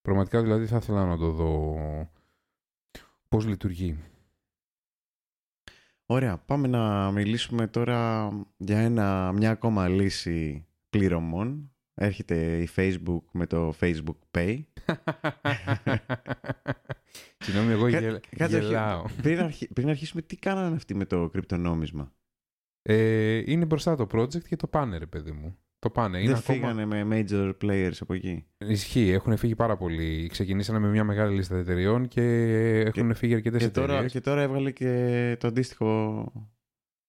Πραγματικά 0.02 0.42
δηλαδή 0.42 0.66
θα 0.66 0.76
ήθελα 0.76 1.06
να 1.06 1.16
το 1.16 1.30
δω 1.30 1.76
πώς 3.28 3.46
λειτουργεί. 3.46 3.98
Ωραία, 6.12 6.38
πάμε 6.38 6.68
να 6.68 7.10
μιλήσουμε 7.10 7.66
τώρα 7.66 8.28
για 8.56 8.78
ένα, 8.78 9.32
μια 9.32 9.50
ακόμα 9.50 9.88
λύση 9.88 10.66
πληρωμών. 10.90 11.72
Έρχεται 11.94 12.58
η 12.62 12.68
Facebook 12.76 13.20
με 13.32 13.46
το 13.46 13.74
Facebook 13.80 14.16
Pay. 14.30 14.62
Συγγνώμη, 17.44 17.72
εγώ 17.72 17.90
Κα- 17.90 18.00
γελ... 18.00 18.20
κάτσε, 18.36 18.56
όχι. 18.56 18.66
γελάω. 18.66 19.04
πριν, 19.22 19.40
αρχι- 19.40 19.72
πριν 19.72 19.88
αρχίσουμε, 19.88 20.22
τι 20.22 20.36
κάνανε 20.36 20.76
αυτοί 20.76 20.94
με 20.94 21.04
το 21.04 21.28
κρυπτονόμισμα; 21.28 22.12
Ε, 22.82 23.42
είναι 23.52 23.64
μπροστά 23.64 23.96
το 23.96 24.06
project 24.12 24.42
και 24.42 24.56
το 24.56 24.66
πάνε, 24.66 24.96
ρε 24.98 25.06
παιδί 25.06 25.32
μου. 25.32 25.58
Το 25.82 25.90
πάνε. 25.90 26.18
Είναι 26.18 26.26
Δεν 26.32 26.36
ακόμα... 26.36 26.58
φύγανε 26.72 27.04
με 27.04 27.24
major 27.30 27.52
players 27.64 27.92
από 28.00 28.14
εκεί. 28.14 28.44
Ισχύει, 28.58 29.08
έχουν 29.10 29.36
φύγει 29.36 29.54
πάρα 29.54 29.76
πολλοί. 29.76 30.26
Ξεκινήσανε 30.30 30.78
με 30.78 30.88
μια 30.88 31.04
μεγάλη 31.04 31.34
λίστα 31.34 31.56
εταιρεών 31.56 32.08
και 32.08 32.22
έχουν 32.80 33.14
φύγει 33.14 33.34
αρκετές 33.34 33.60
Και 33.60 33.66
εταιρείες. 33.66 33.90
τώρα, 33.96 34.08
και 34.08 34.20
τώρα 34.20 34.42
έβγαλε 34.42 34.70
και 34.70 35.36
το 35.40 35.46
αντίστοιχο 35.46 36.24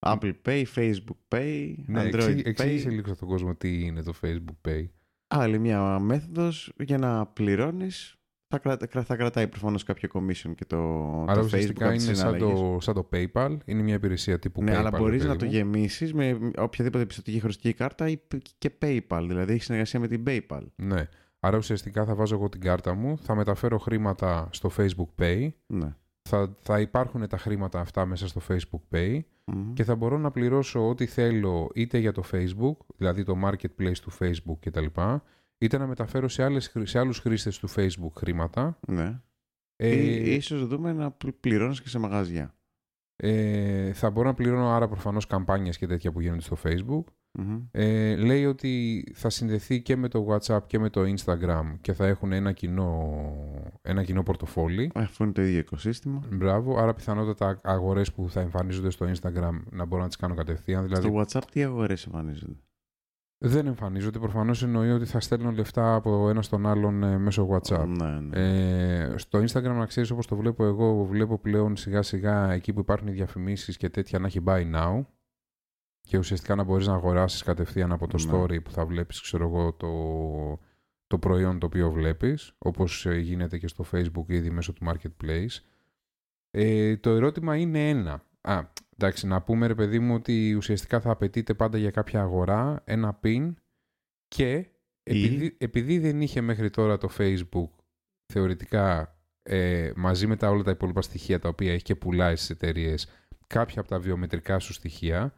Apple 0.05 0.33
Pay, 0.45 0.63
Facebook 0.75 1.17
Pay, 1.35 1.73
Ναι, 1.85 2.01
Android 2.01 2.13
εξή- 2.13 2.37
Pay. 2.39 2.45
εξήγησε 2.45 2.89
λίγο 2.89 3.13
στον 3.13 3.27
κόσμο 3.27 3.55
τι 3.55 3.85
είναι 3.85 4.03
το 4.03 4.13
Facebook 4.21 4.69
Pay. 4.69 4.85
Άλλη 5.27 5.59
μια 5.59 5.99
μέθοδος 5.99 6.73
για 6.83 6.97
να 6.97 7.25
πληρώνεις. 7.25 8.15
Θα, 8.55 8.59
κρατα- 8.61 9.03
θα 9.03 9.15
κρατάει 9.15 9.47
προφανώς 9.47 9.83
κάποιο 9.83 10.09
commission 10.13 10.51
και 10.55 10.65
το, 10.65 10.77
Άρα 11.27 11.33
το 11.33 11.39
Facebook 11.39 11.45
ουσιαστικά 11.45 11.85
από 11.85 11.95
τις 11.95 12.05
είναι 12.05 12.15
σαν 12.15 12.33
συναλλαγές. 12.35 12.59
το, 12.59 12.77
σαν 12.79 12.93
το 12.93 13.09
PayPal. 13.13 13.57
Είναι 13.65 13.81
μια 13.81 13.95
υπηρεσία 13.95 14.39
τύπου 14.39 14.63
Ναι, 14.63 14.71
PayPal. 14.71 14.75
αλλά 14.75 14.91
μπορείς 14.97 15.21
ρε 15.21 15.27
να 15.27 15.35
παιδί 15.35 15.45
το 15.57 15.65
μου. 15.65 15.71
γεμίσεις 15.73 16.13
με 16.13 16.39
οποιαδήποτε 16.57 17.05
πιστοτική 17.05 17.39
χρωστική 17.39 17.73
κάρτα 17.73 18.07
ή 18.09 18.17
π- 18.17 18.41
και 18.57 18.71
PayPal. 18.81 19.25
Δηλαδή 19.27 19.51
έχεις 19.53 19.65
συνεργασία 19.65 19.99
με 19.99 20.07
την 20.07 20.23
PayPal. 20.27 20.61
Ναι. 20.75 21.07
Άρα 21.39 21.57
ουσιαστικά 21.57 22.05
θα 22.05 22.15
βάζω 22.15 22.35
εγώ 22.35 22.49
την 22.49 22.61
κάρτα 22.61 22.93
μου, 22.93 23.17
θα 23.17 23.35
μεταφέρω 23.35 23.77
χρήματα 23.77 24.47
στο 24.51 24.71
Facebook 24.77 25.21
Pay, 25.21 25.49
Ναι. 25.65 25.95
θα, 26.21 26.55
θα 26.61 26.79
υπάρχουν 26.79 27.27
τα 27.27 27.37
χρήματα 27.37 27.79
αυτά 27.79 28.05
μέσα 28.05 28.27
στο 28.27 28.41
Facebook 28.49 28.95
Pay 28.95 29.19
Μμμ. 29.45 29.73
και 29.73 29.83
θα 29.83 29.95
μπορώ 29.95 30.17
να 30.17 30.31
πληρώσω 30.31 30.87
ό,τι 30.89 31.05
θέλω 31.05 31.69
είτε 31.73 31.97
για 31.97 32.11
το 32.11 32.23
Facebook, 32.31 32.77
δηλαδή 32.97 33.23
το 33.23 33.35
marketplace 33.45 33.97
του 34.01 34.11
Facebook 34.19 34.57
κτλ. 34.59 34.85
Είτε 35.57 35.77
να 35.77 35.87
μεταφέρω 35.87 36.27
σε, 36.27 36.43
άλλες, 36.43 36.67
χρη- 36.67 36.87
σε 36.87 36.99
άλλους 36.99 37.19
χρήστες 37.19 37.59
του 37.59 37.69
Facebook 37.69 38.11
χρήματα. 38.15 38.79
Ναι. 38.87 39.19
Ε, 39.75 39.95
Ή, 39.95 40.33
ίσως 40.33 40.67
δούμε 40.67 40.93
να 40.93 41.11
πλ- 41.11 41.31
πληρώνεις 41.39 41.81
και 41.81 41.89
σε 41.89 41.99
μαγαζιά. 41.99 42.55
Ε, 43.15 43.93
θα 43.93 44.09
μπορώ 44.09 44.27
να 44.27 44.33
πληρώνω 44.33 44.69
άρα 44.69 44.87
προφανώς 44.87 45.27
καμπάνιες 45.27 45.77
και 45.77 45.87
τέτοια 45.87 46.11
που 46.11 46.21
γίνονται 46.21 46.41
στο 46.41 46.57
Facebook. 46.63 47.03
Ε, 47.71 48.15
λέει 48.15 48.45
ότι 48.45 49.03
θα 49.13 49.29
συνδεθεί 49.29 49.81
και 49.81 49.95
με 49.95 50.07
το 50.07 50.27
WhatsApp 50.29 50.59
και 50.67 50.79
με 50.79 50.89
το 50.89 51.01
Instagram 51.01 51.63
και 51.81 51.93
θα 51.93 52.05
έχουν 52.07 52.31
ένα 52.31 52.51
κοινό, 52.51 53.13
ένα 53.81 54.03
κοινό 54.03 54.23
πορτοφόλι. 54.23 54.91
Αφού 54.93 55.23
είναι 55.23 55.31
το 55.33 55.41
ίδιο 55.41 55.59
οικοσύστημα. 55.59 56.21
Μπράβο, 56.31 56.77
άρα 56.79 56.93
πιθανότατα 56.93 57.59
αγορές 57.63 58.11
που 58.13 58.29
θα 58.29 58.39
εμφανίζονται 58.39 58.89
στο 58.89 59.11
Instagram 59.11 59.61
να 59.71 59.85
μπορώ 59.85 60.01
να 60.01 60.07
τις 60.07 60.17
κάνω 60.17 60.33
κατευθείαν. 60.35 60.83
Δηλαδή... 60.83 61.07
Στο 61.07 61.19
WhatsApp 61.19 61.43
τι 61.51 61.63
αγορές 61.63 62.05
εμφανίζονται; 62.05 62.59
Δεν 63.45 63.67
εμφανίζονται. 63.67 64.19
Προφανώς 64.19 64.63
εννοεί 64.63 64.89
ότι 64.89 65.05
θα 65.05 65.19
στέλνω 65.19 65.51
λεφτά 65.51 65.95
από 65.95 66.29
ένα 66.29 66.41
στον 66.41 66.67
άλλον 66.67 67.03
ε, 67.03 67.17
μέσω 67.17 67.49
WhatsApp. 67.51 67.85
Ναι, 67.87 68.19
ναι. 68.19 68.39
Ε, 68.39 69.17
στο 69.17 69.39
Instagram, 69.39 69.63
να 69.63 69.85
ξέρεις 69.85 70.09
όπως 70.11 70.27
το 70.27 70.35
βλέπω 70.35 70.65
εγώ, 70.65 71.03
βλέπω 71.05 71.37
πλέον 71.37 71.75
σιγά 71.75 72.01
σιγά 72.01 72.51
εκεί 72.51 72.73
που 72.73 72.79
υπάρχουν 72.79 73.07
οι 73.07 73.11
διαφημίσεις 73.11 73.77
και 73.77 73.89
τέτοια 73.89 74.19
να 74.19 74.27
έχει 74.27 74.39
buy 74.45 74.73
now 74.75 75.05
και 76.01 76.17
ουσιαστικά 76.17 76.55
να 76.55 76.63
μπορείς 76.63 76.87
να 76.87 76.93
αγοράσεις 76.93 77.43
κατευθείαν 77.43 77.91
από 77.91 78.07
το 78.07 78.17
Ναι. 78.17 78.31
story 78.31 78.63
που 78.63 78.71
θα 78.71 78.85
βλέπεις, 78.85 79.21
ξέρω 79.21 79.47
εγώ, 79.47 79.73
το, 79.73 79.89
το 81.07 81.17
προϊόν 81.19 81.59
το 81.59 81.65
οποίο 81.65 81.91
βλέπεις, 81.91 82.53
όπως 82.57 83.05
ε, 83.05 83.17
γίνεται 83.17 83.57
και 83.57 83.67
στο 83.67 83.85
Facebook 83.91 84.25
ήδη 84.27 84.49
μέσω 84.49 84.73
του 84.73 84.85
Marketplace. 84.87 85.59
Ε, 86.51 86.97
το 86.97 87.09
ερώτημα 87.09 87.55
είναι 87.57 87.89
ένα. 87.89 88.23
Α, 88.41 88.61
εντάξει, 89.05 89.27
να 89.27 89.41
πούμε 89.41 89.67
ρε 89.67 89.75
παιδί 89.75 89.99
μου 89.99 90.13
ότι 90.13 90.53
ουσιαστικά 90.53 90.99
θα 90.99 91.11
απαιτείται 91.11 91.53
πάντα 91.53 91.77
για 91.77 91.91
κάποια 91.91 92.21
αγορά 92.21 92.81
ένα 92.85 93.19
pin 93.23 93.53
και 94.27 94.67
επειδή, 95.03 95.55
επειδή 95.59 95.99
δεν 95.99 96.21
είχε 96.21 96.41
μέχρι 96.41 96.69
τώρα 96.69 96.97
το 96.97 97.09
Facebook 97.17 97.69
θεωρητικά 98.33 99.17
ε, 99.43 99.91
μαζί 99.95 100.27
με 100.27 100.35
τα 100.35 100.49
όλα 100.49 100.63
τα 100.63 100.71
υπόλοιπα 100.71 101.01
στοιχεία 101.01 101.39
τα 101.39 101.49
οποία 101.49 101.73
έχει 101.73 101.83
και 101.83 101.95
πουλάει 101.95 102.35
στις 102.35 102.49
εταιρείες 102.49 103.07
κάποια 103.47 103.79
από 103.79 103.89
τα 103.89 103.99
βιομετρικά 103.99 104.59
σου 104.59 104.73
στοιχεία 104.73 105.33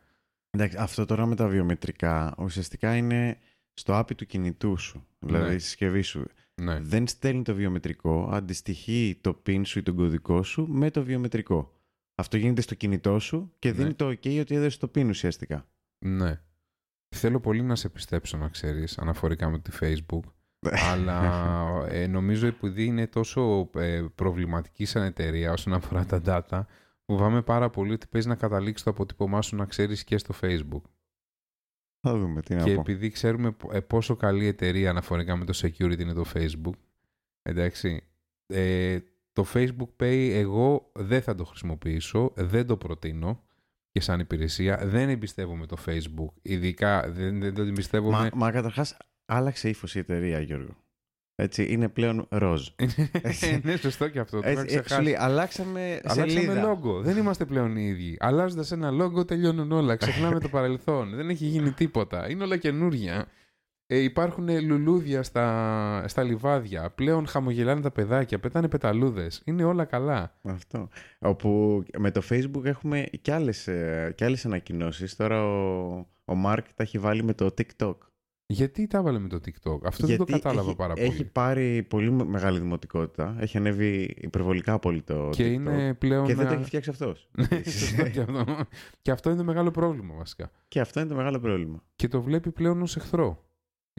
Εντάξει, 0.49 0.77
αυτό 0.79 1.05
τώρα 1.05 1.25
με 1.25 1.35
τα 1.35 1.47
βιομετρικά 1.47 2.35
ουσιαστικά 2.37 2.95
είναι 2.95 3.37
στο 3.73 3.99
app 3.99 4.15
του 4.15 4.25
κινητού 4.25 4.77
σου. 4.77 5.07
Δηλαδή 5.19 5.43
Ναι. 5.51 5.59
στη 5.59 5.67
συσκευή 5.67 6.01
σου. 6.01 6.25
ναι, 6.61 6.79
Δεν 6.79 7.07
στέλνει 7.07 7.43
το 7.43 7.55
βιομετρικό, 7.55 8.29
αντιστοιχεί 8.31 9.17
το 9.21 9.41
PIN 9.45 9.61
σου 9.65 9.79
ή 9.79 9.83
τον 9.83 9.95
κωδικό 9.95 10.43
σου 10.43 10.67
με 10.67 10.91
το 10.91 11.03
βιομετρικό. 11.03 11.74
Αυτό 12.15 12.37
γίνεται 12.37 12.61
στο 12.61 12.75
κινητό 12.75 13.19
σου 13.19 13.53
και 13.59 13.69
Ναι. 13.69 13.75
δίνει 13.75 13.93
το 13.93 14.07
OK 14.07 14.39
ότι 14.39 14.55
έδωσε 14.55 14.79
το 14.79 14.91
PIN 14.95 15.05
ουσιαστικά. 15.09 15.67
ναι. 16.05 16.39
Θέλω 17.15 17.39
πολύ 17.39 17.61
να 17.61 17.75
σε 17.75 17.89
πιστέψω 17.89 18.37
να 18.37 18.49
ξέρεις 18.49 18.97
αναφορικά 18.97 19.49
με 19.49 19.59
τη 19.59 19.71
Facebook 19.79 20.19
αλλά 20.91 21.85
ε, 21.89 22.07
νομίζω 22.07 22.47
επειδή 22.47 22.85
είναι 22.85 23.07
τόσο 23.07 23.69
ε, 23.75 24.05
προβληματική 24.15 24.85
σαν 24.85 25.03
εταιρεία 25.03 25.51
όσον 25.51 25.73
αφορά 25.73 26.05
τα 26.05 26.21
data 26.25 26.61
φοβάμαι 27.05 27.41
πάρα 27.41 27.69
πολύ 27.69 27.91
ότι 27.93 28.07
παίζει 28.07 28.27
να 28.27 28.35
καταλήξει 28.35 28.83
το 28.83 28.89
αποτύπωμά 28.89 29.41
σου 29.41 29.55
να 29.55 29.65
ξέρεις 29.65 30.03
και 30.03 30.17
στο 30.17 30.33
Facebook. 30.41 30.81
Θα 31.99 32.17
δούμε 32.17 32.41
τι 32.41 32.55
να 32.55 32.63
Και 32.63 32.73
πω. 32.73 32.79
επειδή 32.81 33.09
ξέρουμε 33.09 33.51
πο- 33.51 33.69
ε, 33.73 33.79
πόσο 33.81 34.15
καλή 34.15 34.45
εταιρεία 34.45 34.89
αναφορικά 34.89 35.35
με 35.35 35.45
το 35.45 35.53
security 35.61 35.99
είναι 35.99 36.13
το 36.13 36.25
Facebook, 36.33 36.77
εντάξει, 37.41 38.03
ε, 38.47 38.99
το 39.35 39.45
Facebook 39.53 40.03
Pay 40.03 40.29
εγώ 40.33 40.91
δεν 40.93 41.21
θα 41.21 41.35
το 41.35 41.45
χρησιμοποιήσω, 41.45 42.31
δεν 42.35 42.67
το 42.67 42.77
προτείνω 42.77 43.43
και 43.91 44.01
σαν 44.01 44.19
υπηρεσία. 44.19 44.79
Δεν 44.83 45.09
εμπιστεύομαι 45.09 45.65
το 45.65 45.77
Facebook, 45.85 46.33
ειδικά 46.41 47.11
δεν, 47.11 47.39
δεν 47.39 47.53
το 47.53 47.61
εμπιστεύομαι. 47.61 48.17
Μα, 48.17 48.29
μα 48.33 48.51
καταρχάς 48.51 48.97
άλλαξε 49.25 49.69
ύφος 49.69 49.95
η 49.95 49.99
εταιρεία, 49.99 50.39
Γιώργο. 50.39 50.75
Έτσι, 51.35 51.71
είναι 51.71 51.89
πλέον 51.89 52.27
ροζ. 52.29 52.67
ναι, 53.63 53.75
σωστό 53.75 54.09
και 54.09 54.19
αυτό. 54.19 54.41
Το 54.41 54.49
είχα 54.49 54.61
Έτσι, 54.61 54.75
ε, 54.75 54.79
ξεχάσει. 54.79 54.95
σου 54.95 55.01
λέει, 55.01 55.15
αλλάξαμε, 55.19 56.01
Αλλάξαμε 56.03 56.29
σελίδα. 56.31 56.61
λόγο. 56.61 57.01
Δεν 57.01 57.17
είμαστε 57.17 57.45
πλέον 57.45 57.75
οι 57.75 57.85
ίδιοι. 57.85 58.17
Αλλάζοντας 58.19 58.71
ένα 58.71 58.91
λόγο, 58.91 59.25
τελειώνουν 59.25 59.71
όλα. 59.71 59.95
Ξεχνάμε 59.95 60.39
το 60.39 60.49
παρελθόν. 60.49 61.15
Δεν 61.15 61.29
έχει 61.29 61.45
γίνει 61.45 61.71
τίποτα. 61.71 62.29
Είναι 62.29 62.43
όλα 62.43 62.57
καινούρια. 62.57 63.25
Ε, 63.87 63.97
υπάρχουν 63.97 64.61
λουλούδια 64.65 65.23
στα, 65.23 66.07
στα 66.07 66.23
λιβάδια. 66.23 66.89
Πλέον 66.89 67.27
χαμογελάνε 67.27 67.81
τα 67.81 67.91
παιδάκια. 67.91 68.39
Πετάνε 68.39 68.67
πεταλούδες. 68.67 69.41
Είναι 69.45 69.63
όλα 69.63 69.85
καλά. 69.85 70.39
Αυτό. 70.43 70.87
Όπου 71.19 71.83
με 71.97 72.11
το 72.11 72.21
Facebook 72.29 72.65
έχουμε 72.65 73.05
και 73.21 73.33
άλλες, 73.33 73.67
ε, 73.67 74.13
και 74.17 74.25
άλλες 74.25 74.45
ανακοινώσεις. 74.45 75.15
Τώρα 75.15 75.43
ο, 75.45 76.07
ο 76.25 76.35
Μάρκ 76.35 76.65
τα 76.73 76.83
έχει 76.83 76.97
βάλει 76.99 77.23
με 77.23 77.33
το 77.33 77.45
TikTok. 77.57 77.95
Γιατί 78.47 78.87
τα 78.87 78.97
έβαλε 78.97 79.19
με 79.19 79.27
το 79.27 79.39
TikTok; 79.45 79.77
Αυτό 79.83 80.07
δεν 80.07 80.17
το 80.17 80.25
κατάλαβα 80.25 80.67
έχει, 80.67 80.75
πάρα 80.75 80.93
πολύ. 80.93 81.05
έχει 81.05 81.23
πάρει 81.25 81.83
πολύ 81.83 82.11
με- 82.11 82.23
μεγάλη 82.25 82.59
δημοτικότητα. 82.59 83.35
Έχει 83.39 83.57
ανέβει 83.57 84.15
υπερβολικά 84.17 84.79
πολύ 84.79 85.01
το 85.01 85.29
και 85.31 85.43
TikTok. 85.43 85.51
είναι 85.51 85.93
πλέον. 85.93 86.25
Και 86.25 86.35
δεν 86.35 86.45
το 86.45 86.51
α, 86.51 86.55
έχει 86.55 86.63
φτιάξει 86.63 86.89
αυτός. 86.89 87.29
Ναι, 87.49 87.61
σωστό 87.63 88.09
και 88.09 88.19
αυτό. 88.19 88.45
και 89.01 89.11
αυτό 89.11 89.29
είναι 89.29 89.37
το 89.39 89.43
μεγάλο 89.45 89.71
πρόβλημα 89.71 90.13
βασικά. 90.17 90.51
και 90.67 90.79
αυτό 90.79 90.99
είναι 90.99 91.09
το 91.09 91.15
μεγάλο 91.15 91.39
πρόβλημα. 91.39 91.83
Και 91.95 92.07
το 92.07 92.21
βλέπει 92.21 92.51
πλέον 92.51 92.81
ως 92.81 92.95
εχθρό. 92.95 93.44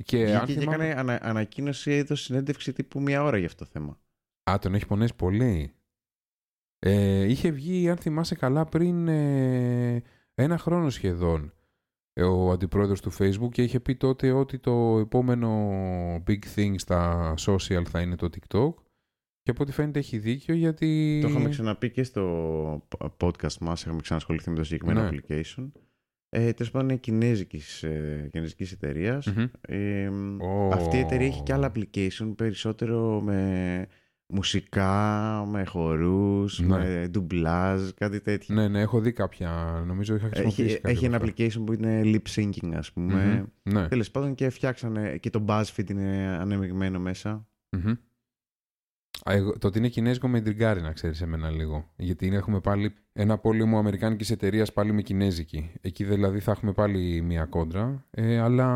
Και 0.02 0.34
αν 0.34 0.44
Βγήκε 0.44 0.52
και 0.58 0.60
θυμάμαι- 0.60 0.88
έκανε 0.90 1.00
ανα, 1.00 1.18
ανακοίνωση, 1.22 1.90
έδωσε 1.92 2.22
συνέντευξη 2.22 2.72
τύπου 2.72 3.00
μία 3.00 3.22
ώρα 3.22 3.36
για 3.38 3.46
αυτό 3.46 3.64
το 3.64 3.70
θέμα. 3.72 3.98
Α, 4.50 4.58
τον 4.60 4.74
έχει 4.74 4.86
πονέσει 4.86 5.14
πολύ. 5.14 5.70
Ε, 6.78 7.22
είχε 7.24 7.50
βγει, 7.50 7.90
αν 7.90 7.96
θυμάσαι 7.96 8.34
καλά, 8.34 8.64
πριν 8.64 9.08
ε, 9.08 10.02
ένα 10.34 10.58
χρόνο 10.58 10.90
σχεδόν 10.90 11.52
ε, 12.12 12.22
ο 12.24 12.50
αντιπρόεδρος 12.50 13.00
του 13.00 13.12
Facebook 13.12 13.50
και 13.52 13.62
είχε 13.62 13.80
πει 13.80 13.96
τότε 13.96 14.32
ότι 14.32 14.58
το 14.58 14.98
επόμενο 14.98 15.70
big 16.26 16.38
thing 16.54 16.74
στα 16.76 17.34
social 17.38 17.82
θα 17.88 18.00
είναι 18.00 18.16
το 18.16 18.26
TikTok 18.26 18.74
και 19.42 19.50
από 19.50 19.62
ό,τι 19.62 19.72
φαίνεται 19.72 19.98
έχει 19.98 20.18
δίκιο 20.18 20.54
γιατί... 20.54 21.18
Το 21.22 21.28
είχαμε 21.28 21.48
ξαναπεί 21.48 21.90
και 21.90 22.02
στο 22.02 22.86
podcast 23.20 23.58
μας, 23.60 23.82
είχαμε 23.82 24.00
ξανασχοληθεί 24.00 24.50
με 24.50 24.56
το 24.56 24.64
συγκεκριμένο 24.64 25.02
Ναι. 25.10 25.18
application. 25.18 25.66
Ε, 26.38 26.52
Τέλος 26.52 26.70
πάντων 26.72 26.88
είναι 26.88 26.98
κινέζικης, 26.98 27.82
ε, 27.82 28.28
κινέζικης 28.32 28.72
εταιρείας. 28.72 29.26
Μμμ. 29.26 29.44
Ε, 29.60 30.08
Ω. 30.44 30.68
Αυτή 30.72 30.96
η 30.96 31.00
εταιρεία 31.00 31.26
έχει 31.26 31.42
και 31.42 31.52
άλλα 31.52 31.72
application, 31.74 32.32
περισσότερο 32.36 33.20
με 33.20 33.86
μουσικά, 34.26 35.44
με 35.50 35.64
χορούς, 35.64 36.60
Ναι. 36.60 36.66
με 36.66 37.08
ντουμπλάζ, 37.10 37.88
κάτι 37.90 38.20
τέτοιο. 38.20 38.54
Ναι, 38.54 38.68
ναι, 38.68 38.80
έχω 38.80 39.00
δει 39.00 39.12
κάποια, 39.12 39.82
νομίζω 39.86 40.14
είχα 40.14 40.26
χρησιμοποιήσει 40.26 40.62
Έχει, 40.62 40.74
κάποια 40.74 40.90
έχει 40.90 41.04
ένα 41.04 41.16
από 41.16 41.24
αυτά. 41.26 41.44
application 41.44 41.62
που 41.66 41.72
είναι 41.72 42.00
lip 42.04 42.34
syncing, 42.40 42.72
ας 42.74 42.92
πούμε. 42.92 43.46
Μμμ. 43.62 43.72
Ναι. 43.74 43.88
Τέλος 43.88 44.10
πάντων 44.10 44.34
και 44.34 44.48
φτιάξανε, 44.50 45.16
και 45.16 45.30
το 45.30 45.44
BuzzFeed 45.48 45.90
είναι 45.90 46.36
ανεμειγμένο 46.40 46.98
μέσα. 46.98 47.46
Μμμ. 47.70 47.92
Α, 49.24 49.32
εγώ- 49.32 49.58
το 49.58 49.66
ότι 49.66 49.78
είναι 49.78 49.88
κινέζικο 49.88 50.28
με 50.28 50.38
εντριγκάρει 50.38 50.80
να 50.80 50.92
ξέρεις 50.92 51.20
εμένα 51.20 51.50
λίγο. 51.50 51.92
Γιατί 51.96 52.26
είναι- 52.26 52.36
έχουμε 52.36 52.60
πάλι 52.60 52.94
ένα 53.12 53.38
πόλεμο 53.38 53.78
αμερικάνικης 53.78 54.30
εταιρείας 54.30 54.72
πάλι 54.72 54.92
με 54.92 55.02
κινέζικη. 55.02 55.70
Εκεί 55.80 56.04
δηλαδή 56.04 56.40
θα 56.40 56.50
έχουμε 56.50 56.72
πάλι 56.72 57.20
μία 57.20 57.44
κόντρα. 57.44 58.06
Ε, 58.10 58.38
αλλά 58.38 58.68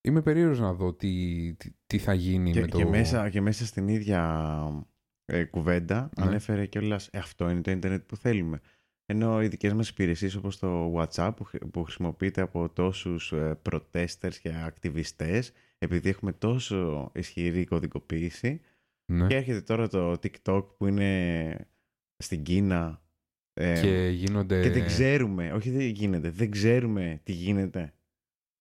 είμαι 0.00 0.22
περίεργος 0.22 0.60
να 0.60 0.72
δω 0.72 0.92
τι, 0.94 1.08
τι, 1.56 1.70
τι 1.86 1.98
θα 1.98 2.14
γίνει 2.14 2.50
Και, 2.52 2.60
με 2.60 2.66
το... 2.66 2.76
και, 2.76 2.84
μέσα, 2.86 3.28
και 3.30 3.40
μέσα 3.40 3.66
στην 3.66 3.88
ίδια 3.88 4.48
ε, 5.24 5.44
κουβέντα 5.44 6.10
Ναι. 6.18 6.24
ανέφερε 6.26 6.66
κιόλας 6.66 7.08
ε, 7.12 7.18
αυτό 7.18 7.50
είναι 7.50 7.60
το 7.60 7.70
ίντερνετ 7.70 8.02
που 8.06 8.16
θέλουμε. 8.16 8.60
Ενώ 9.06 9.42
οι 9.42 9.48
δικές 9.48 9.72
μας 9.72 9.88
υπηρεσίες 9.88 10.34
όπως 10.34 10.58
το 10.58 10.92
WhatsApp 10.96 11.32
που, 11.36 11.44
χρη- 11.44 11.66
που 11.66 11.82
χρησιμοποιείται 11.82 12.40
από 12.40 12.68
τόσους 12.68 13.32
ε, 13.32 13.58
protesters 13.70 14.34
και 14.42 14.52
ακτιβιστές 14.66 15.52
επειδή 15.78 16.08
έχουμε 16.08 16.32
τόσο 16.32 17.10
ισχυρή 17.14 17.64
κωδικοποίηση 17.64 18.60
Ναι. 19.06 19.26
και 19.26 19.36
έρχεται 19.36 19.60
τώρα 19.60 19.88
το 19.88 20.10
TikTok 20.12 20.66
που 20.76 20.86
είναι 20.86 21.70
στην 22.16 22.42
Κίνα 22.42 23.02
ε, 23.52 23.80
Και 23.80 24.08
γίνονται... 24.08 24.62
και 24.62 24.70
δεν 24.70 24.86
ξέρουμε, 24.86 25.52
όχι 25.52 25.70
δεν 25.70 25.86
γίνεται, 25.86 26.30
δεν 26.30 26.50
ξέρουμε 26.50 27.20
τι 27.22 27.32
γίνεται. 27.32 27.94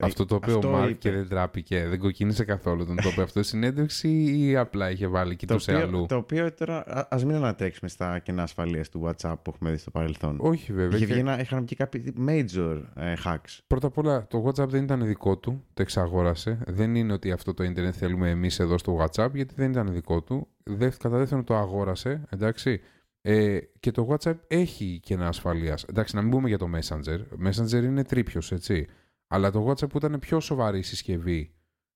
Αυτό 0.05 0.25
το 0.25 0.35
οποίο 0.35 0.55
Αυτό 0.55 0.67
ο 0.67 0.71
Μάρκ 0.71 0.89
είπε. 0.89 0.97
και 0.99 1.11
δεν 1.11 1.27
τράπηκε, 1.27 1.87
δεν 1.87 1.99
κοκκίνησε 1.99 2.43
καθόλου 2.45 2.85
τον 2.85 2.95
το 2.95 3.09
είπε 3.11 3.21
αυτό 3.21 3.39
στη 3.43 3.49
συνέντευξη 3.49 4.09
ή 4.37 4.57
απλά 4.57 4.91
είχε 4.91 5.07
βάλει 5.07 5.29
Το 5.29 5.35
κοιτούσε 5.35 5.71
οποίο, 5.73 5.85
αλλού; 5.87 6.05
το 6.05 6.15
οποίο 6.15 6.53
τώρα 6.53 6.83
α 6.87 7.07
ας 7.09 7.25
μην 7.25 7.35
ανατρέξουμε 7.35 7.89
στα 7.89 8.19
κενά 8.19 8.43
ασφαλείας 8.43 8.89
του 8.89 9.01
WhatsApp 9.05 9.33
που 9.41 9.51
έχουμε 9.55 9.71
δει 9.71 9.77
στο 9.77 9.91
παρελθόν. 9.91 10.37
Όχι 10.39 10.73
βέβαια. 10.73 10.97
Είχε 10.97 11.05
και- 11.05 11.11
βγει 11.11 11.19
ένα, 11.21 11.39
είχαν 11.41 11.61
βγει 11.65 11.75
κάποιοι 11.75 12.13
major 12.27 12.81
ε, 12.95 13.13
hacks. 13.25 13.59
Πρώτα 13.67 13.87
απ' 13.87 13.97
όλα, 13.97 14.27
το 14.27 14.45
WhatsApp 14.47 14.67
δεν 14.67 14.83
ήταν 14.83 15.05
δικό 15.05 15.37
του, 15.37 15.63
το 15.73 15.81
εξαγόρασε. 15.81 16.57
Δεν 16.67 16.95
είναι 16.95 17.13
ότι 17.13 17.31
αυτό 17.31 17.53
το 17.53 17.63
ίντερνετ 17.63 17.93
θέλουμε 17.97 18.29
εμείς 18.29 18.59
εδώ 18.59 18.77
στο 18.77 18.97
WhatsApp, 19.01 19.29
γιατί 19.33 19.53
δεν 19.57 19.71
ήταν 19.71 19.93
δικό 19.93 20.21
του. 20.21 20.47
Δε, 20.63 20.89
κατά 20.99 21.17
δεύτερον, 21.17 21.43
το 21.43 21.55
αγόρασε, 21.55 22.23
εντάξει. 22.29 22.81
Ε, 23.23 23.57
και 23.79 23.91
το 23.91 24.07
WhatsApp 24.11 24.35
έχει 24.47 24.99
κενά 25.03 25.27
ασφαλείας. 25.27 25.83
Εντάξει, 25.83 26.15
να 26.15 26.21
μην 26.21 26.31
πούμε 26.31 26.47
για 26.47 26.57
το 26.57 26.69
Messenger. 26.75 27.19
Messenger 27.47 27.83
είναι 27.83 28.03
τρίπιος, 28.03 28.51
έτσι. 28.51 28.87
Αλλά 29.33 29.51
το 29.51 29.67
WhatsApp 29.69 29.89
που 29.89 29.97
ήταν 29.97 30.19
πιο 30.19 30.39
σοβαρή 30.39 30.81
συσκευή. 30.81 31.53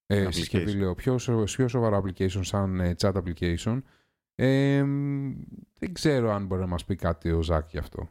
Ε, 0.07 0.23
Application. 0.25 0.33
συσκευή, 0.33 0.71
λέω, 0.73 0.95
πιο, 0.95 1.17
σο- 1.17 1.43
πιο 1.43 1.67
σοβαρό 1.67 2.03
application 2.05 2.39
σαν 2.45 2.79
ε, 2.79 2.95
chat 3.01 3.13
application. 3.13 3.81
Ε, 4.35 4.83
μ, 4.83 5.31
δεν 5.79 5.93
ξέρω 5.93 6.31
αν 6.31 6.45
μπορεί 6.45 6.61
να 6.61 6.67
μας 6.67 6.85
πει 6.85 6.95
κάτι 6.95 7.31
ο 7.31 7.41
Ζακ 7.41 7.69
γι' 7.71 7.77
αυτό. 7.77 8.09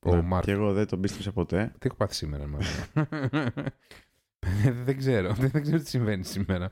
Ο 0.00 0.14
Ναι, 0.14 0.22
Μάρκ. 0.22 0.44
Και 0.44 0.50
εγώ 0.52 0.72
δεν 0.72 0.86
τον 0.86 1.00
πίστεψα 1.00 1.32
ποτέ. 1.32 1.72
Τι 1.78 1.86
έχω 1.86 1.96
πάθει 1.96 2.14
σήμερα, 2.14 2.46
μάλλον. 2.46 2.66
δεν 4.84 4.96
ξέρω. 4.96 5.32
Δεν 5.34 5.62
ξέρω 5.62 5.78
τι 5.78 5.88
συμβαίνει 5.88 6.24
σήμερα. 6.24 6.70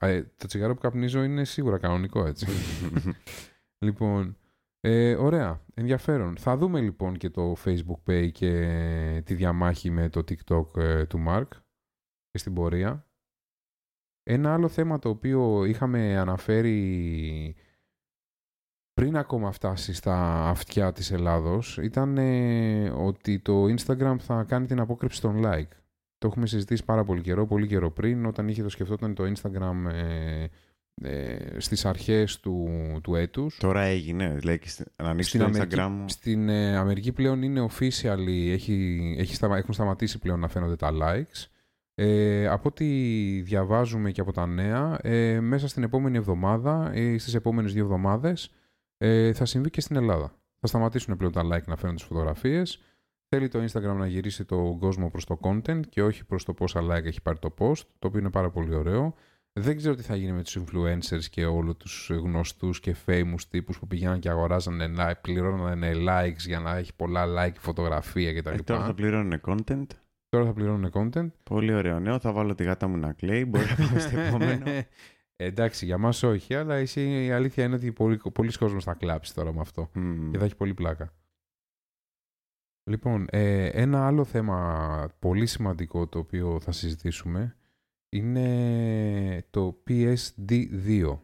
Ε, 0.00 0.22
το 0.36 0.46
τσιγάρο 0.46 0.74
που 0.74 0.80
καπνίζω 0.80 1.22
είναι 1.22 1.44
σίγουρα 1.44 1.78
κανονικό, 1.78 2.26
έτσι. 2.26 2.46
λοιπόν, 3.84 4.36
Ε, 4.84 5.14
ωραία, 5.14 5.64
ενδιαφέρον. 5.74 6.36
Θα 6.36 6.56
δούμε 6.56 6.80
λοιπόν 6.80 7.16
και 7.16 7.30
το 7.30 7.56
Facebook 7.64 8.10
Pay 8.10 8.30
και 8.32 9.22
τη 9.24 9.34
διαμάχη 9.34 9.90
με 9.90 10.08
το 10.08 10.20
TikTok 10.20 10.76
ε, 10.76 11.06
του 11.06 11.24
Mark 11.28 11.48
και 12.30 12.38
στην 12.38 12.54
πορεία. 12.54 13.06
Ένα 14.22 14.52
άλλο 14.52 14.68
θέμα 14.68 14.98
το 14.98 15.08
οποίο 15.08 15.64
είχαμε 15.64 16.18
αναφέρει 16.18 17.56
πριν 18.92 19.16
ακόμα 19.16 19.52
φτάσει 19.52 19.92
στα 19.94 20.48
αυτιά 20.48 20.92
της 20.92 21.10
Ελλάδος 21.10 21.78
ήταν 21.78 22.18
ε, 22.18 22.90
ότι 22.90 23.38
το 23.38 23.64
Instagram 23.64 24.16
θα 24.18 24.44
κάνει 24.44 24.66
την 24.66 24.80
απόκρυψη 24.80 25.20
των 25.20 25.42
like. 25.44 25.72
Το 26.18 26.26
έχουμε 26.26 26.46
συζητήσει 26.46 26.84
πάρα 26.84 27.04
πολύ 27.04 27.20
καιρό, 27.20 27.46
πολύ 27.46 27.66
καιρό 27.66 27.90
πριν, 27.90 28.26
όταν 28.26 28.48
είχε 28.48 28.62
το 28.62 28.68
σκεφτόταν 28.68 29.14
το 29.14 29.32
Instagram 29.32 29.92
ε, 29.92 30.46
ε, 30.94 31.36
στις 31.58 31.84
αρχές 31.84 32.40
του, 32.40 32.68
του 33.02 33.14
έτους. 33.14 33.56
Τώρα 33.58 33.80
έγινε, 33.80 34.36
δηλαδή 34.38 34.60
να 34.96 35.08
ανοίξει 35.08 35.38
το 35.38 35.44
Αμερική, 35.44 35.76
Instagram. 35.78 36.04
Στην 36.06 36.48
ε, 36.48 36.76
Αμερική 36.76 37.12
πλέον 37.12 37.42
είναι 37.42 37.68
official, 37.70 38.26
έχει, 38.28 39.14
έχει 39.18 39.34
σταμα, 39.34 39.56
έχουν 39.56 39.74
σταματήσει 39.74 40.18
πλέον 40.18 40.40
να 40.40 40.48
φαίνονται 40.48 40.76
τα 40.76 40.90
likes. 40.92 41.46
Ε, 41.94 42.46
από 42.46 42.68
ό,τι 42.68 42.84
διαβάζουμε 43.40 44.10
και 44.10 44.20
από 44.20 44.32
τα 44.32 44.46
νέα, 44.46 44.98
ε, 45.02 45.40
μέσα 45.40 45.68
στην 45.68 45.82
επόμενη 45.82 46.16
εβδομάδα 46.16 46.94
ή 46.94 47.18
στις 47.18 47.34
επόμενες 47.34 47.72
δύο 47.72 47.82
εβδομάδες 47.84 48.52
ε, 48.96 49.32
θα 49.32 49.44
συμβεί 49.44 49.70
και 49.70 49.80
στην 49.80 49.96
Ελλάδα. 49.96 50.34
Θα 50.60 50.66
σταματήσουν 50.66 51.16
πλέον 51.16 51.32
τα 51.32 51.42
like 51.42 51.64
να 51.66 51.76
φαίνονται 51.76 51.98
τις 51.98 52.04
φωτογραφίες. 52.04 52.82
Θέλει 53.28 53.48
το 53.48 53.64
Instagram 53.64 53.96
να 53.96 54.06
γυρίσει 54.06 54.44
τον 54.44 54.78
κόσμο 54.78 55.10
προς 55.10 55.24
το 55.24 55.38
content 55.42 55.80
και 55.88 56.02
όχι 56.02 56.24
προς 56.24 56.44
το 56.44 56.54
πόσα 56.54 56.80
like 56.80 57.04
έχει 57.04 57.22
πάρει 57.22 57.38
το 57.38 57.54
post, 57.58 57.82
το 57.98 58.06
οποίο 58.06 58.20
είναι 58.20 58.30
πάρα 58.30 58.50
πολύ 58.50 58.74
ωραίο. 58.74 59.14
Δεν 59.60 59.76
ξέρω 59.76 59.94
τι 59.94 60.02
θα 60.02 60.16
γίνει 60.16 60.32
με 60.32 60.42
τους 60.42 60.58
influencers 60.58 61.24
και 61.30 61.46
όλους 61.46 61.76
τους 61.76 62.10
γνωστούς 62.10 62.80
και 62.80 62.96
famous 63.06 63.40
τύπους 63.50 63.78
που 63.78 63.86
πηγαίναν 63.86 64.20
και 64.20 64.28
αγοράζανε, 64.28 65.14
πληρώνανε 65.20 65.92
likes 65.94 66.36
για 66.46 66.60
να 66.60 66.76
έχει 66.76 66.94
πολλά 66.94 67.24
like 67.26 67.56
φωτογραφία 67.58 68.34
κτλ. 68.34 68.54
Ε, 68.54 68.62
τώρα 68.62 68.84
θα 68.84 68.94
πληρώνουν 68.94 69.40
content. 69.46 69.86
Τώρα 70.28 70.44
θα 70.44 70.52
πληρώνουν 70.52 70.90
content. 70.92 71.30
Πολύ 71.42 71.74
ωραίο 71.74 72.00
νέο. 72.00 72.18
Θα 72.18 72.32
βάλω 72.32 72.54
τη 72.54 72.64
γάτα 72.64 72.88
μου 72.88 72.96
να 72.96 73.12
κλαίει. 73.12 73.44
Μπορεί 73.48 73.64
να 73.64 73.86
πάμε 73.86 73.98
στο 73.98 74.18
επόμενο. 74.18 74.64
Εντάξει, 75.36 75.84
για 75.84 75.98
μας 75.98 76.22
όχι, 76.22 76.54
αλλά 76.54 76.74
εσύ, 76.74 77.24
η 77.24 77.30
αλήθεια 77.30 77.64
είναι 77.64 77.74
ότι 77.74 77.92
πολλοί, 77.92 78.20
πολλοί 78.32 78.52
κόσμος 78.52 78.84
θα 78.84 78.94
κλάψει 78.94 79.34
τώρα 79.34 79.52
με 79.52 79.60
αυτό 79.60 79.90
Mm. 79.94 80.28
και 80.30 80.38
θα 80.38 80.44
έχει 80.44 80.56
πολύ 80.56 80.74
πλάκα. 80.74 81.12
Λοιπόν, 82.90 83.26
ε, 83.30 83.66
ένα 83.66 84.06
άλλο 84.06 84.24
θέμα 84.24 85.08
πολύ 85.18 85.46
σημαντικό 85.46 86.06
το 86.06 86.18
οποίο 86.18 86.60
θα 86.60 86.72
συζητήσουμε 86.72 87.56
είναι 88.12 89.46
το 89.50 89.82
PSD2. 89.88 91.18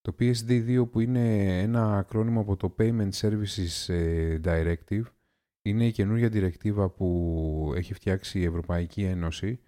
Το 0.00 0.14
PSD2 0.18 0.90
που 0.90 1.00
είναι 1.00 1.58
ένα 1.60 1.96
ακρόνιμο 1.98 2.40
από 2.40 2.56
το 2.56 2.74
Payment 2.78 3.10
Services 3.10 3.94
ε, 3.94 4.40
Directive 4.44 5.04
είναι 5.62 5.86
η 5.86 5.92
καινούργια 5.92 6.28
διρεκτίβα 6.28 6.88
που 6.88 7.72
έχει 7.76 7.94
φτιάξει 7.94 8.40
η 8.40 8.44
Ευρωπαϊκή 8.44 9.02
Ένωση 9.02 9.60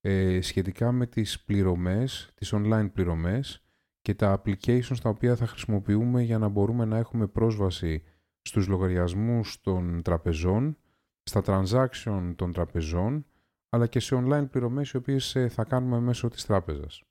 ε, 0.00 0.40
σχετικά 0.40 0.92
με 0.92 1.06
τις 1.06 1.44
πληρωμές, 1.44 2.30
τις 2.34 2.54
online 2.54 2.88
πληρωμές 2.92 3.64
και 4.00 4.14
τα 4.14 4.42
applications 4.42 4.96
τα 5.02 5.08
οποία 5.08 5.36
θα 5.36 5.46
χρησιμοποιούμε 5.46 6.22
για 6.22 6.38
να 6.38 6.48
μπορούμε 6.48 6.84
να 6.84 6.98
έχουμε 6.98 7.26
πρόσβαση 7.26 8.02
στους 8.42 8.66
λογαριασμούς 8.66 9.60
των 9.60 10.02
τραπεζών, 10.02 10.76
στα 11.22 11.42
transaction 11.46 12.32
των 12.36 12.52
τραπεζών, 12.52 13.26
αλλά 13.70 13.86
και 13.86 14.00
σε 14.00 14.16
online 14.24 14.46
πληρωμές 14.50 14.90
οι 14.90 14.96
οποίες 14.96 15.34
ε, 15.36 15.48
θα 15.48 15.64
κάνουμε 15.64 16.00
μέσω 16.00 16.28
της 16.28 16.46
τράπεζας. 16.46 17.02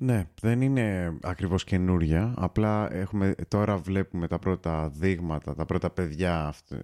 Ναι, 0.00 0.28
δεν 0.40 0.60
είναι 0.60 1.18
ακριβώς 1.22 1.64
καινούρια. 1.64 2.34
Απλά 2.36 2.92
έχουμε, 2.92 3.34
τώρα 3.48 3.76
βλέπουμε 3.76 4.26
τα 4.28 4.38
πρώτα 4.38 4.88
δείγματα, 4.88 5.54
τα 5.54 5.64
πρώτα 5.64 5.90
παιδιά 5.90 6.46
αυτού, 6.46 6.76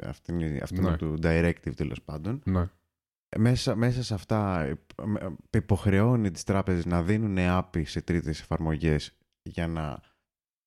αυτού 0.60 0.82
Ναι. 0.82 0.96
του 0.96 1.18
directive 1.22 1.74
τέλος 1.76 2.02
πάντων. 2.02 2.42
Ναι. 2.44 2.68
Μέσα, 3.36 3.74
μέσα 3.76 4.02
σε 4.02 4.14
αυτά 4.14 4.60
ε, 4.60 4.70
ε, 5.20 5.26
υποχρεώνει 5.58 6.30
τις 6.30 6.44
τράπεζες 6.44 6.84
να 6.86 7.02
δίνουν 7.02 7.36
API 7.38 7.82
σε 7.86 8.00
τρίτες 8.02 8.40
εφαρμογές 8.40 9.16
για 9.42 9.66
να... 9.66 10.00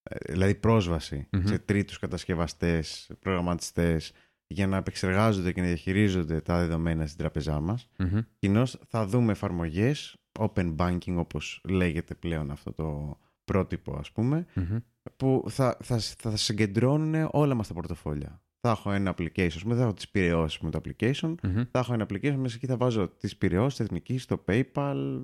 ε, 0.04 0.16
Δηλαδή 0.34 0.56
πρόσβαση 0.56 1.28
Μμμ. 1.32 1.46
σε 1.46 1.60
τρίτους 1.60 2.00
κατασκευαστές, 2.00 3.12
προγραμματιστές 3.20 4.12
για 4.48 4.68
να 4.68 4.78
επεξεργάζονται 4.78 5.52
και 5.52 5.62
να 5.62 5.68
διαχειρίζονται 5.68 6.42
τα 6.42 6.58
δεδομένα 6.60 7.06
στην 7.06 7.18
τράπεζά 7.18 7.60
μας. 7.60 7.90
Μμμ. 7.98 8.20
Κοινώς 8.40 8.80
θα 8.88 9.06
δούμε 9.06 9.32
εφαρμογές, 9.32 10.16
open 10.40 10.76
banking 10.76 11.16
όπως 11.16 11.62
λέγεται 11.70 12.16
πλέον 12.16 12.52
αυτό 12.52 12.74
το 12.74 13.18
πρότυπο 13.46 13.96
ας 14.00 14.12
πούμε, 14.12 14.46
Μμμ. 14.54 14.78
που 15.16 15.44
θα, 15.50 15.78
θα, 15.84 16.00
θα 16.00 16.36
συγκεντρώνουν 16.36 17.30
όλα 17.32 17.54
μας 17.54 17.68
τα 17.68 17.74
πορτοφόλια. 17.74 18.42
Θα 18.60 18.70
έχω 18.70 18.92
ένα 18.92 19.16
application, 19.18 19.46
ας 19.56 19.62
πούμε, 19.64 19.76
θα 19.76 19.82
έχω 19.82 19.94
τις 19.94 20.10
πυρεώσεις 20.10 20.60
με 20.60 20.70
το 20.70 20.82
application, 20.84 21.36
Μμμ. 21.44 21.62
θα 21.72 21.80
έχω 21.80 21.94
ένα 21.94 22.06
application, 22.10 22.36
μέσα 22.36 22.56
εκεί 22.56 22.66
θα 22.66 22.78
βάζω 22.78 23.08
τις 23.08 23.38
πυρεώσεις, 23.38 23.80
εθνική, 23.80 24.20
το 24.28 24.44
PayPal, 24.48 25.22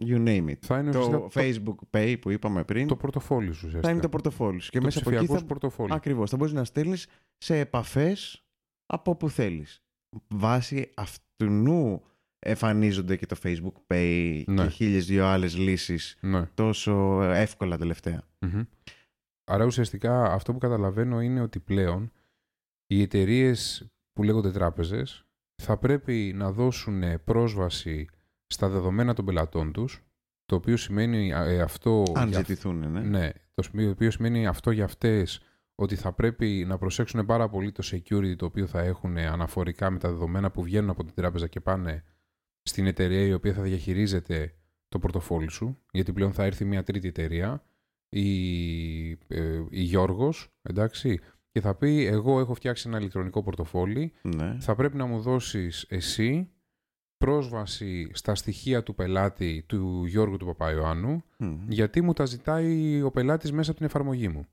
you 0.00 0.24
name 0.26 0.48
it. 0.48 0.56
Θα 0.60 0.78
είναι 0.78 0.90
Το 0.90 0.98
ουσιαστικά 0.98 1.28
Facebook 1.42 1.98
Pay 1.98 2.16
που 2.20 2.30
είπαμε 2.30 2.64
πριν, 2.64 2.86
το 2.86 2.96
πρωτοφόλι 2.96 3.46
σου 3.46 3.52
ουσιαστικά. 3.54 3.82
θα 3.82 3.90
είναι 3.90 4.00
το 4.00 4.08
πορτοφόλι 4.08 4.60
σου. 4.60 4.70
Και 4.70 4.78
το 4.78 4.84
μέσα 4.84 4.98
από 4.98 5.08
εκεί 5.08 5.18
ψηφιακό 5.18 5.40
θα, 5.40 5.46
πορτοφόλι. 5.48 5.92
Ακριβώς. 5.94 6.30
Θα 6.30 6.36
μπορείς 6.36 6.52
να 6.52 6.64
στέλνεις 6.64 7.06
σε 7.38 7.58
επαφές 7.58 8.44
από 8.86 9.10
όπου 9.10 9.28
θέλεις. 9.28 9.82
Βάσει 10.28 10.90
αυτού 10.94 12.02
εμφανίζονται 12.38 13.16
και 13.16 13.26
το 13.26 13.36
Facebook 13.42 13.72
Pay 13.86 14.42
Ναι. 14.46 14.62
και 14.62 14.68
χίλιες 14.70 15.06
δύο 15.06 15.26
άλλες 15.26 15.56
λύσεις 15.56 16.16
Ναι. 16.20 16.46
τόσο 16.54 17.22
εύκολα 17.22 17.78
τελευταία. 17.78 18.22
Μμμ. 18.38 18.62
Άρα 19.44 19.64
ουσιαστικά 19.64 20.24
αυτό 20.32 20.52
που 20.52 20.58
καταλαβαίνω 20.58 21.20
είναι 21.20 21.40
ότι 21.40 21.60
πλέον 21.60 22.12
οι 22.86 23.02
εταιρείες 23.02 23.86
που 24.12 24.22
λέγονται 24.22 24.50
τράπεζες 24.50 25.24
θα 25.62 25.76
πρέπει 25.78 26.32
να 26.34 26.52
δώσουν 26.52 27.02
πρόσβαση 27.24 28.06
στα 28.52 28.68
δεδομένα 28.68 29.14
των 29.14 29.24
πελατών 29.24 29.72
τους 29.72 30.02
το 30.46 30.54
οποίο 30.54 30.76
σημαίνει 30.76 31.28
ε, 31.30 31.60
αυτό 31.60 32.02
Αν 32.14 32.28
για- 32.28 32.38
ζητηθούν, 32.38 32.90
ναι. 32.92 33.00
Ναι, 33.00 33.30
το 33.54 33.62
σημείο- 33.62 33.84
το 33.86 33.90
οποίο 33.92 34.10
σημαίνει 34.10 34.46
αυτό 34.46 34.70
για 34.70 34.84
αυτές 34.84 35.40
ότι 35.74 35.96
θα 35.96 36.12
πρέπει 36.12 36.64
να 36.68 36.78
προσέξουν 36.78 37.26
πάρα 37.26 37.48
πολύ 37.48 37.72
το 37.72 37.82
security 37.92 38.36
το 38.36 38.44
οποίο 38.46 38.66
θα 38.66 38.80
έχουν 38.80 39.16
αναφορικά 39.18 39.90
με 39.90 39.98
τα 39.98 40.08
δεδομένα 40.08 40.50
που 40.50 40.62
βγαίνουν 40.62 40.90
από 40.90 41.04
την 41.04 41.14
τράπεζα 41.14 41.46
και 41.46 41.60
πάνε 41.60 42.04
στην 42.62 42.86
εταιρεία 42.86 43.20
η 43.26 43.32
οποία 43.32 43.52
θα 43.52 43.62
διαχειρίζεται 43.62 44.54
το 44.88 44.98
πορτοφόλι 44.98 45.50
σου, 45.50 45.78
γιατί 45.92 46.12
πλέον 46.12 46.32
θα 46.32 46.44
έρθει 46.44 46.64
μια 46.64 46.82
τρίτη 46.82 47.08
εταιρεία, 47.08 47.62
η, 48.08 49.10
ε, 49.10 49.62
η 49.70 49.80
Γιώργος, 49.82 50.52
εντάξει, 50.62 51.20
και 51.50 51.60
θα 51.60 51.74
πει 51.74 52.06
εγώ 52.06 52.40
έχω 52.40 52.54
φτιάξει 52.54 52.88
ένα 52.88 52.98
ηλεκτρονικό 52.98 53.42
πορτοφόλι, 53.42 54.12
ναι. 54.22 54.56
θα 54.60 54.74
πρέπει 54.74 54.96
να 54.96 55.04
μου 55.06 55.20
δώσεις 55.20 55.86
εσύ 55.88 56.50
πρόσβαση 57.26 58.10
στα 58.12 58.34
στοιχεία 58.34 58.82
του 58.82 58.94
πελάτη 58.94 59.64
του 59.66 60.04
Γιώργου 60.06 60.36
του 60.36 60.46
Παπαϊωάννου 60.46 61.22
Μμ. 61.36 61.54
γιατί 61.68 62.02
μου 62.02 62.12
τα 62.12 62.24
ζητάει 62.24 63.02
ο 63.02 63.10
πελάτης 63.10 63.52
μέσα 63.52 63.70
από 63.70 63.78
την 63.78 63.88
εφαρμογή 63.88 64.28
μου. 64.28 64.46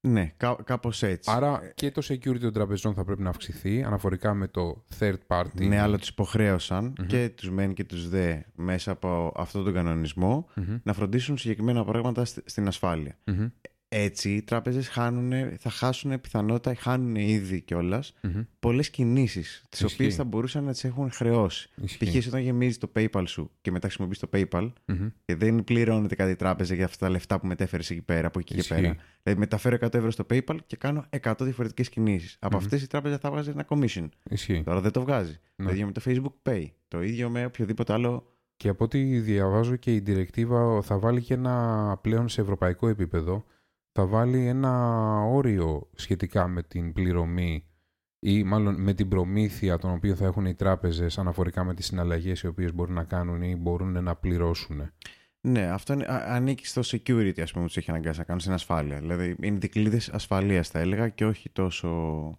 Ναι, 0.00 0.32
κά- 0.36 0.62
κάπως 0.64 1.02
έτσι. 1.02 1.30
Άρα 1.34 1.72
και 1.74 1.90
το 1.90 2.02
security 2.08 2.40
των 2.40 2.52
τραπεζών 2.52 2.94
θα 2.94 3.04
πρέπει 3.04 3.22
να 3.22 3.28
αυξηθεί 3.30 3.82
αναφορικά 3.82 4.34
με 4.34 4.48
το 4.48 4.84
third 4.98 5.16
party. 5.26 5.66
Ναι, 5.66 5.80
αλλά 5.80 5.98
τους 5.98 6.08
υποχρέωσαν 6.08 6.84
Μμμ. 6.98 7.06
και 7.06 7.30
τους 7.34 7.50
μεν 7.50 7.74
και 7.74 7.84
τους 7.84 8.08
δε 8.08 8.36
μέσα 8.54 8.90
από 8.90 9.32
αυτόν 9.36 9.64
τον 9.64 9.72
κανονισμό 9.72 10.46
Μμμ, 10.54 10.78
να 10.82 10.92
φροντίσουν 10.92 11.38
συγκεκριμένα 11.38 11.84
πράγματα 11.84 12.24
στη- 12.24 12.42
στην 12.44 12.66
ασφάλεια. 12.66 13.18
Μμμ, 13.90 14.00
Έτσι, 14.02 14.30
οι 14.30 14.42
τράπεζες 14.42 14.88
χάνουνε- 14.88 15.54
θα 15.60 15.70
χάσουν 15.70 16.20
πιθανότητα, 16.20 16.74
χάνουν 16.74 17.14
ήδη 17.14 17.60
κιόλας 17.60 18.12
μμμ. 18.22 18.40
πολλές 18.60 18.90
κινήσεις, 18.90 19.64
τις 19.68 19.80
Ισχύει. 19.80 19.94
οποίες 19.94 20.14
θα 20.14 20.24
μπορούσαν 20.24 20.64
να 20.64 20.72
τις 20.72 20.84
έχουν 20.84 21.10
χρεώσει. 21.10 21.70
Ισχύει. 21.82 22.18
Π.χ. 22.18 22.26
όταν 22.26 22.40
γεμίζεις 22.40 22.78
το 22.78 22.90
PayPal 22.96 23.22
σου 23.26 23.50
και 23.60 23.70
μετά 23.70 23.86
χρησιμοποιείς 23.86 24.18
το 24.18 24.28
PayPal 24.32 24.72
Μμμ. 24.86 25.08
και 25.24 25.36
δεν 25.36 25.64
πληρώνεται 25.64 26.14
κάτι 26.14 26.30
η 26.30 26.36
τράπεζα 26.36 26.74
για 26.74 26.84
αυτά 26.84 27.06
τα 27.06 27.12
λεφτά 27.12 27.40
που 27.40 27.46
μετέφερες 27.46 27.90
εκεί 27.90 28.02
πέρα, 28.02 28.26
από 28.26 28.38
εκεί 28.38 28.56
Ισχύει. 28.56 28.74
και 28.74 28.80
πέρα. 28.80 28.96
Δηλαδή, 29.22 29.40
μεταφέρω 29.40 29.74
100 29.74 29.94
ευρώ 29.98 30.10
στο 30.10 30.26
PayPal 30.30 30.56
και 30.66 30.76
κάνω 30.76 31.04
100 31.10 31.44
διαφορετικές 31.44 31.88
κινήσεις. 31.88 32.36
Από 32.40 32.56
Μμμ. 32.56 32.64
αυτές 32.64 32.82
η 32.82 32.86
τράπεζα 32.86 33.18
θα 33.18 33.30
βγάζει 33.30 33.50
ένα 33.50 33.66
commission. 33.68 34.08
Ισχύει. 34.30 34.62
Τώρα 34.64 34.80
δεν 34.80 34.90
το 34.92 35.00
βγάζει. 35.00 35.38
Ναι. 35.56 35.66
Το 35.66 35.72
ίδιο 35.72 35.86
με 35.86 35.92
το 35.92 36.00
Facebook 36.04 36.50
Pay. 36.50 36.64
Το 36.88 37.02
ίδιο 37.02 37.30
με 37.30 37.44
οποιοδήποτε 37.44 37.92
άλλο. 37.92 38.32
Και 38.56 38.68
από 38.68 38.84
ό,τι 38.84 39.20
διαβάζω 39.20 39.76
και 39.76 39.94
η 39.94 39.98
διρεκτίβα 39.98 40.82
θα 40.82 40.98
βάλει 40.98 41.22
και 41.22 41.34
ένα 41.34 41.98
πλέον 42.02 42.28
σε 42.28 42.40
ευρωπαϊκό 42.40 42.88
επίπεδο 42.88 43.44
θα 43.98 44.06
βάλει 44.06 44.46
ένα 44.46 44.72
όριο 45.22 45.90
σχετικά 45.94 46.48
με 46.48 46.62
την 46.62 46.92
πληρωμή 46.92 47.64
ή 48.18 48.44
μάλλον 48.44 48.82
με 48.82 48.94
την 48.94 49.08
προμήθεια 49.08 49.78
των 49.78 49.90
οποίων 49.90 50.16
θα 50.16 50.24
έχουν 50.24 50.46
οι 50.46 50.54
τράπεζες 50.54 51.18
αναφορικά 51.18 51.64
με 51.64 51.74
τις 51.74 51.86
συναλλαγές 51.86 52.40
οι 52.40 52.46
οποίες 52.46 52.74
μπορούν 52.74 52.94
να 52.94 53.04
κάνουν 53.04 53.42
ή 53.42 53.56
μπορούν 53.56 54.02
να 54.02 54.16
πληρώσουν. 54.16 54.92
Ναι, 55.40 55.70
αυτό 55.70 55.92
είναι, 55.92 56.04
α- 56.04 56.34
ανήκει 56.34 56.66
στο 56.66 56.80
security, 56.84 57.40
ας 57.40 57.50
πούμε, 57.50 57.62
που 57.62 57.66
τους 57.66 57.76
έχει 57.76 57.90
αναγκάσει 57.90 58.18
να 58.18 58.24
κάνουν 58.24 58.40
στην 58.40 58.52
ασφάλεια. 58.52 58.98
Δηλαδή, 58.98 59.36
είναι 59.40 59.58
δικλείδες 59.58 60.08
ασφαλείας, 60.08 60.68
θα 60.68 60.78
έλεγα, 60.78 61.08
και 61.08 61.24
όχι 61.24 61.50
τόσο 61.50 62.38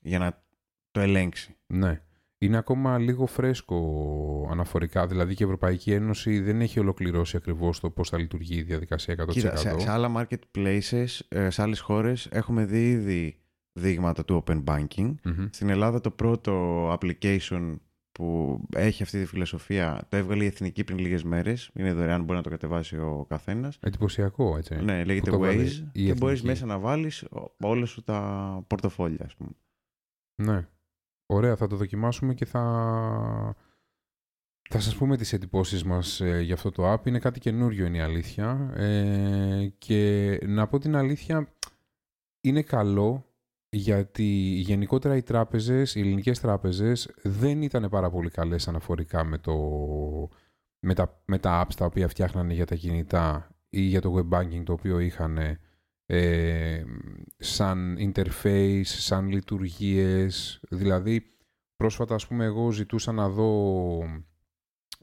για 0.00 0.18
να 0.18 0.42
το 0.90 1.00
ελέγξει. 1.00 1.56
Ναι. 1.66 2.02
Είναι 2.38 2.56
ακόμα 2.56 2.98
λίγο 2.98 3.26
φρέσκο 3.26 4.48
αναφορικά. 4.50 5.06
Δηλαδή 5.06 5.34
και 5.34 5.42
η 5.42 5.46
Ευρωπαϊκή 5.46 5.92
Ένωση 5.92 6.40
δεν 6.40 6.60
έχει 6.60 6.78
ολοκληρώσει 6.80 7.36
ακριβώς 7.36 7.80
το 7.80 7.90
πώς 7.90 8.08
θα 8.08 8.18
λειτουργεί 8.18 8.56
η 8.56 8.62
διαδικασία 8.62 9.14
100%. 9.18 9.26
Κοίτα, 9.28 9.56
σε, 9.56 9.78
σε 9.78 9.90
άλλα 9.90 10.12
marketplaces, 10.16 11.06
ε, 11.28 11.50
σε 11.50 11.62
άλλες 11.62 11.80
χώρες 11.80 12.26
έχουμε 12.30 12.64
δει 12.64 12.90
ήδη 12.90 13.40
δείγματα 13.72 14.24
του 14.24 14.44
open 14.46 14.64
banking. 14.64 15.14
Μμμ. 15.24 15.46
Στην 15.50 15.68
Ελλάδα 15.68 16.00
το 16.00 16.10
πρώτο 16.10 16.92
application 17.00 17.74
που 18.12 18.60
έχει 18.74 19.02
αυτή 19.02 19.18
τη 19.20 19.26
φιλοσοφία 19.26 20.06
το 20.08 20.16
έβγαλε 20.16 20.44
η 20.44 20.46
Εθνική 20.46 20.84
πριν 20.84 20.98
λίγες 20.98 21.22
μέρες. 21.24 21.70
Είναι 21.74 21.92
δωρεάν, 21.92 22.20
μπορεί 22.24 22.36
να 22.36 22.42
το 22.42 22.50
κατεβάσει 22.50 22.96
ο 22.96 23.26
καθένας. 23.28 23.78
Εντυπωσιακό, 23.80 24.56
έτσι. 24.56 24.74
Ναι, 24.74 25.04
λέγεται 25.04 25.30
το 25.30 25.36
έβγαλε 25.36 25.62
Waze 25.62 25.66
η 25.66 25.70
και 25.72 25.82
Εθνική. 26.00 26.12
μπορείς 26.18 26.42
μέσα 26.42 26.66
να 26.66 26.78
βάλεις 26.78 27.22
ο- 27.22 27.54
όλα 27.60 27.86
σου 27.86 28.02
τα 28.02 28.64
πορτοφόλια, 28.66 29.24
ας 29.24 29.34
πούμε. 29.34 29.50
Ναι. 30.42 30.66
Ωραία, 31.30 31.56
θα 31.56 31.66
το 31.66 31.76
δοκιμάσουμε 31.76 32.34
και 32.34 32.44
θα... 32.44 33.56
Θα 34.70 34.80
σας 34.80 34.96
πούμε 34.96 35.16
τις 35.16 35.32
εντυπώσεις 35.32 35.84
μας 35.84 36.20
ε, 36.20 36.40
για 36.40 36.54
αυτό 36.54 36.70
το 36.70 36.92
app. 36.92 37.06
Είναι 37.06 37.18
κάτι 37.18 37.40
καινούριο 37.40 37.86
είναι 37.86 37.96
η 37.96 38.00
αλήθεια. 38.00 38.72
Ε, 38.74 39.68
και 39.78 40.38
να 40.46 40.66
πω 40.66 40.78
την 40.78 40.96
αλήθεια, 40.96 41.54
είναι 42.40 42.62
καλό 42.62 43.28
γιατί 43.68 44.24
γενικότερα 44.60 45.16
οι 45.16 45.22
τράπεζες, 45.22 45.94
οι 45.94 46.00
ελληνικές 46.00 46.40
τράπεζες 46.40 47.10
δεν 47.22 47.62
ήταν 47.62 47.88
πάρα 47.88 48.10
πολύ 48.10 48.30
καλές 48.30 48.68
αναφορικά 48.68 49.24
με, 49.24 49.38
το, 49.38 49.54
με, 50.80 50.94
τα, 50.94 51.22
με 51.24 51.38
τα 51.38 51.64
apps 51.64 51.74
τα 51.76 51.84
οποία 51.84 52.08
φτιάχνανε 52.08 52.54
για 52.54 52.66
τα 52.66 52.74
κινητά 52.74 53.50
ή 53.68 53.80
για 53.80 54.00
το 54.00 54.14
web 54.16 54.38
banking 54.38 54.62
το 54.64 54.72
οποίο 54.72 54.98
είχαν 54.98 55.58
ε, 56.10 56.82
σαν 57.38 57.96
interface, 58.00 58.82
σαν 58.84 59.28
λειτουργίες. 59.28 60.60
Δηλαδή, 60.70 61.22
πρόσφατα, 61.76 62.14
ας 62.14 62.26
πούμε, 62.26 62.44
εγώ 62.44 62.70
ζητούσα 62.70 63.12
να 63.12 63.28
δω 63.28 64.02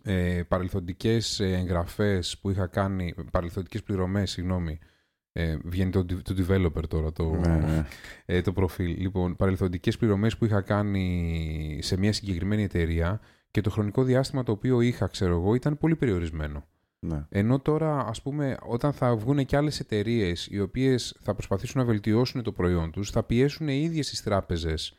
ε, 0.03 0.43
παρελθοντικές 0.47 1.39
ε, 1.39 1.53
εγγραφές 1.53 2.37
που 2.37 2.49
είχα 2.49 2.67
κάνει, 2.67 3.13
παρελθοντικές 3.31 3.83
πληρωμές, 3.83 4.31
συγγνώμη, 4.31 4.79
ε, 5.31 5.57
βγαίνει 5.63 5.91
το, 5.91 6.05
το 6.05 6.35
developer 6.37 6.87
τώρα 6.87 7.11
το, 7.11 7.35
Ναι, 7.35 7.55
ναι. 7.55 7.85
ε, 8.25 8.41
το 8.41 8.53
προφίλ. 8.53 9.01
Λοιπόν, 9.01 9.35
παρελθοντικές 9.35 9.97
πληρωμές 9.97 10.37
που 10.37 10.45
είχα 10.45 10.61
κάνει 10.61 11.79
σε 11.81 11.97
μια 11.97 12.13
συγκεκριμένη 12.13 12.63
εταιρεία 12.63 13.19
και 13.51 13.61
το 13.61 13.69
χρονικό 13.69 14.03
διάστημα 14.03 14.43
το 14.43 14.51
οποίο 14.51 14.81
είχα, 14.81 15.07
ξέρω 15.07 15.35
εγώ, 15.35 15.53
ήταν 15.53 15.77
πολύ 15.77 15.95
περιορισμένο. 15.95 16.65
Ναι. 17.05 17.25
Ενώ 17.29 17.59
τώρα, 17.59 18.07
ας 18.07 18.21
πούμε, 18.21 18.57
όταν 18.67 18.93
θα 18.93 19.15
βγουν 19.15 19.45
και 19.45 19.57
άλλες 19.57 19.79
εταιρείες 19.79 20.47
οι 20.51 20.59
οποίες 20.59 21.17
θα 21.21 21.33
προσπαθήσουν 21.33 21.81
να 21.81 21.87
βελτιώσουν 21.87 22.43
το 22.43 22.51
προϊόν 22.51 22.91
τους, 22.91 23.11
θα 23.11 23.23
πιέσουν 23.23 23.67
οι 23.67 23.81
ίδιες 23.83 24.09
τις 24.09 24.23
τράπεζες 24.23 24.95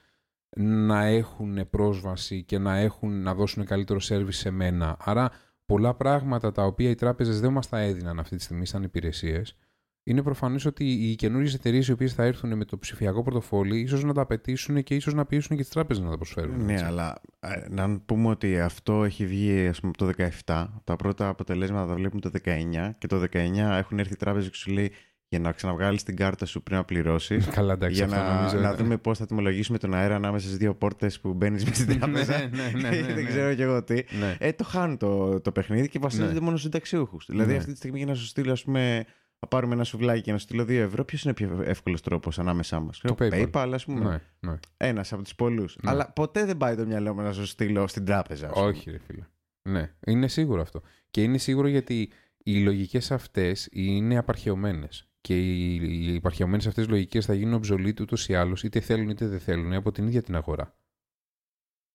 να 0.56 1.04
έχουν 1.04 1.70
πρόσβαση 1.70 2.42
και 2.42 2.58
να, 2.58 2.76
έχουν, 2.76 3.22
να 3.22 3.34
δώσουν 3.34 3.64
καλύτερο 3.64 4.00
service 4.02 4.32
σε 4.32 4.50
μένα. 4.50 4.96
Άρα, 5.00 5.30
πολλά 5.66 5.94
πράγματα 5.94 6.52
τα 6.52 6.64
οποία 6.64 6.90
οι 6.90 6.94
τράπεζες 6.94 7.40
δεν 7.40 7.52
μας 7.52 7.68
τα 7.68 7.78
έδιναν 7.78 8.18
αυτή 8.18 8.36
τη 8.36 8.42
στιγμή 8.42 8.66
σαν 8.66 8.82
υπηρεσίες, 8.82 9.56
είναι 10.08 10.22
προφανές 10.22 10.64
ότι 10.64 10.84
οι 10.84 11.14
καινούριε 11.14 11.54
εταιρείες 11.54 11.88
οι 11.88 11.92
οποίες 11.92 12.14
θα 12.14 12.24
έρθουν 12.24 12.56
με 12.56 12.64
το 12.64 12.78
ψηφιακό 12.78 13.22
πορτοφόλι, 13.22 13.80
ίσως 13.80 14.04
να 14.04 14.12
τα 14.12 14.20
απαιτήσουν 14.20 14.82
και 14.82 14.94
ίσως 14.94 15.14
να 15.14 15.24
πιέσουν 15.26 15.56
και 15.56 15.62
τις 15.62 15.72
τράπεζες 15.72 16.04
να 16.04 16.10
τα 16.10 16.16
προσφέρουν. 16.16 16.64
Ναι, 16.64 16.72
έτσι. 16.72 16.84
αλλά 16.84 17.20
ε, 17.40 17.48
να 17.70 17.98
πούμε 18.06 18.28
ότι 18.28 18.60
αυτό 18.60 19.04
έχει 19.04 19.26
βγει 19.26 19.66
ας 19.66 19.80
πούμε, 19.80 19.92
το 19.96 20.10
17. 20.44 20.66
Τα 20.84 20.96
πρώτα 20.96 21.28
αποτελέσματα 21.28 21.86
τα 21.86 21.94
βλέπουμε 21.94 22.20
το 22.20 22.30
19 22.44 22.90
και 22.98 23.06
το 23.06 23.22
19 23.32 23.36
έχουν 23.56 23.98
έρθει 23.98 24.12
οι 24.12 24.16
τράπεζες 24.16 24.50
και 24.50 24.56
σου 24.56 24.70
λέει 24.72 24.92
για 25.28 25.38
να 25.38 25.52
ξαναβγάλεις 25.52 26.02
την 26.02 26.16
κάρτα 26.16 26.46
σου 26.46 26.62
πριν 26.62 26.76
να 26.76 26.84
πληρώσεις. 26.84 27.46
Καλά, 27.54 27.72
εντάξει, 27.72 27.94
για 27.96 28.04
αυτό 28.04 28.16
να, 28.16 28.34
νομίζω... 28.34 28.58
να 28.58 28.74
δούμε 28.74 28.96
πώς 28.96 29.18
θα 29.18 29.26
τιμολογήσουμε 29.26 29.78
τον 29.78 29.94
αέρα 29.94 30.14
ανάμεσα 30.14 30.46
στις 30.46 30.58
δύο 30.58 30.74
πόρτες 30.74 31.20
που 31.20 31.34
μπαίνεις 31.34 31.64
μέσα 31.64 31.82
στην 31.82 31.98
τράπεζα. 31.98 32.38
ναι, 32.38 32.48
ναι, 32.48 32.70
ναι, 32.80 32.88
ναι, 32.88 33.02
Δεν 33.02 33.14
ναι. 33.14 33.22
ξέρω 33.22 33.54
κι 33.54 33.62
εγώ 33.62 33.82
τι. 33.84 33.94
Ναι. 33.94 34.36
Ε, 34.38 34.52
το 34.52 34.64
χάνουν 34.64 34.96
το, 34.96 35.40
το 35.40 35.52
παιχνίδι 35.52 35.88
και 35.88 35.98
βασίζεται 35.98 36.32
Ναι. 36.32 36.38
μόνο 36.40 36.50
στους 36.50 36.62
συνταξιούχους. 36.62 37.26
Δηλαδή, 37.28 37.50
Ναι. 37.52 37.58
αυτή 37.58 37.70
τη 37.70 37.76
στιγμή 37.76 37.98
για 37.98 38.06
να 38.06 38.14
σου 38.14 38.26
στείλω, 38.26 38.52
ας 38.52 38.64
πούμε, 38.64 39.04
να 39.40 39.48
πάρουμε 39.48 39.74
ένα 39.74 39.84
σουβλάκι 39.84 40.20
και 40.20 40.32
να 40.32 40.38
σου 40.38 40.44
στείλω 40.44 40.62
2 40.62 40.68
ευρώ, 40.70 41.04
ποιος 41.04 41.22
είναι 41.22 41.34
πιο 41.34 41.62
εύκολος 41.64 42.00
τρόπος 42.00 42.38
ανάμεσά 42.38 42.80
μας; 42.80 42.98
Το 42.98 43.14
PayPal. 43.18 43.50
PayPal, 43.52 43.70
ας 43.74 43.84
πούμε. 43.84 44.22
Ναι, 44.40 44.50
ναι. 44.50 44.58
Ένας 44.76 45.12
από 45.12 45.22
τους 45.22 45.34
πολλούς. 45.34 45.78
Ναι. 45.82 45.90
Αλλά 45.90 46.12
ποτέ 46.12 46.44
δεν 46.44 46.56
πάει 46.56 46.76
το 46.76 46.86
μυαλό 46.86 47.14
μου 47.14 47.20
να 47.20 47.32
σου 47.32 47.46
στείλω 47.46 47.86
στην 47.86 48.04
τράπεζα. 48.04 48.46
ας 48.46 48.52
πούμε. 48.52 48.66
Όχι, 48.66 48.90
ρε 48.90 48.98
φίλε. 48.98 49.24
Ναι, 49.68 49.94
είναι 50.06 50.28
σίγουρο 50.28 50.60
αυτό. 50.60 50.82
Και 51.10 51.22
είναι 51.22 51.38
σίγουρο 51.38 51.68
γιατί 51.68 52.10
οι 52.42 52.62
λογικές 52.62 53.10
αυτές 53.10 53.68
είναι 53.70 54.18
απαρχαιωμένες. 54.18 55.08
Και 55.20 55.38
οι, 55.38 56.12
οι 56.12 56.16
απαρχαιωμένες 56.16 56.66
αυτές 56.66 56.88
λογικές 56.88 57.24
θα 57.24 57.34
γίνουν 57.34 57.60
obsolete 57.62 58.00
ούτως 58.00 58.28
ή 58.28 58.34
άλλως, 58.34 58.62
είτε 58.62 58.80
θέλουν 58.80 59.08
είτε 59.08 59.26
δεν 59.26 59.40
θέλουν, 59.40 59.72
από 59.72 59.92
την 59.92 60.06
ίδια 60.06 60.22
την 60.22 60.36
αγορά. 60.36 60.76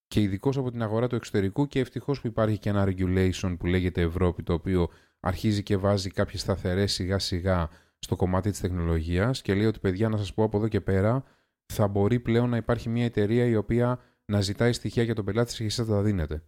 Και 0.08 0.22
ειδικώς 0.22 0.58
από 0.58 0.72
την 0.72 0.82
αγορά 0.82 1.08
του 1.08 1.16
εξωτερικού 1.16 1.68
και 1.68 1.80
ευτυχώς 1.80 2.22
που 2.22 2.28
υπάρχει 2.28 2.58
και 2.58 2.70
ένα 2.70 2.88
regulation 2.88 3.56
που 3.60 3.66
λέγεται 3.66 4.02
Ευρώπη, 4.02 4.44
το 4.44 4.54
οποίο 4.54 4.90
αρχίζει 5.22 5.64
και 5.64 5.78
βάζει 5.78 6.10
κάποιες 6.10 6.42
σταθερές 6.42 6.94
σιγά 6.94 7.20
σιγά 7.20 7.70
στο 8.00 8.16
κομμάτι 8.16 8.50
της 8.50 8.60
τεχνολογίας 8.60 9.42
και 9.42 9.54
λέει 9.54 9.66
ότι 9.66 9.80
παιδιά, 9.80 10.10
να 10.10 10.18
σας 10.18 10.34
πω 10.34 10.44
από 10.44 10.58
εδώ 10.58 10.68
και 10.68 10.82
πέρα, 10.82 11.24
θα 11.66 11.88
μπορεί 11.88 12.20
πλέον 12.20 12.50
να 12.50 12.58
υπάρχει 12.58 12.90
μια 12.90 13.06
εταιρεία 13.06 13.46
η 13.46 13.56
οποία 13.56 14.00
να 14.26 14.42
ζητάει 14.42 14.74
στοιχεία 14.74 15.04
για 15.04 15.16
τον 15.16 15.26
πελάτη 15.26 15.48
της 15.48 15.58
και 15.58 15.64
εσείς 15.64 15.86
θα 15.86 15.86
τα 15.86 16.02
δίνετε. 16.02 16.44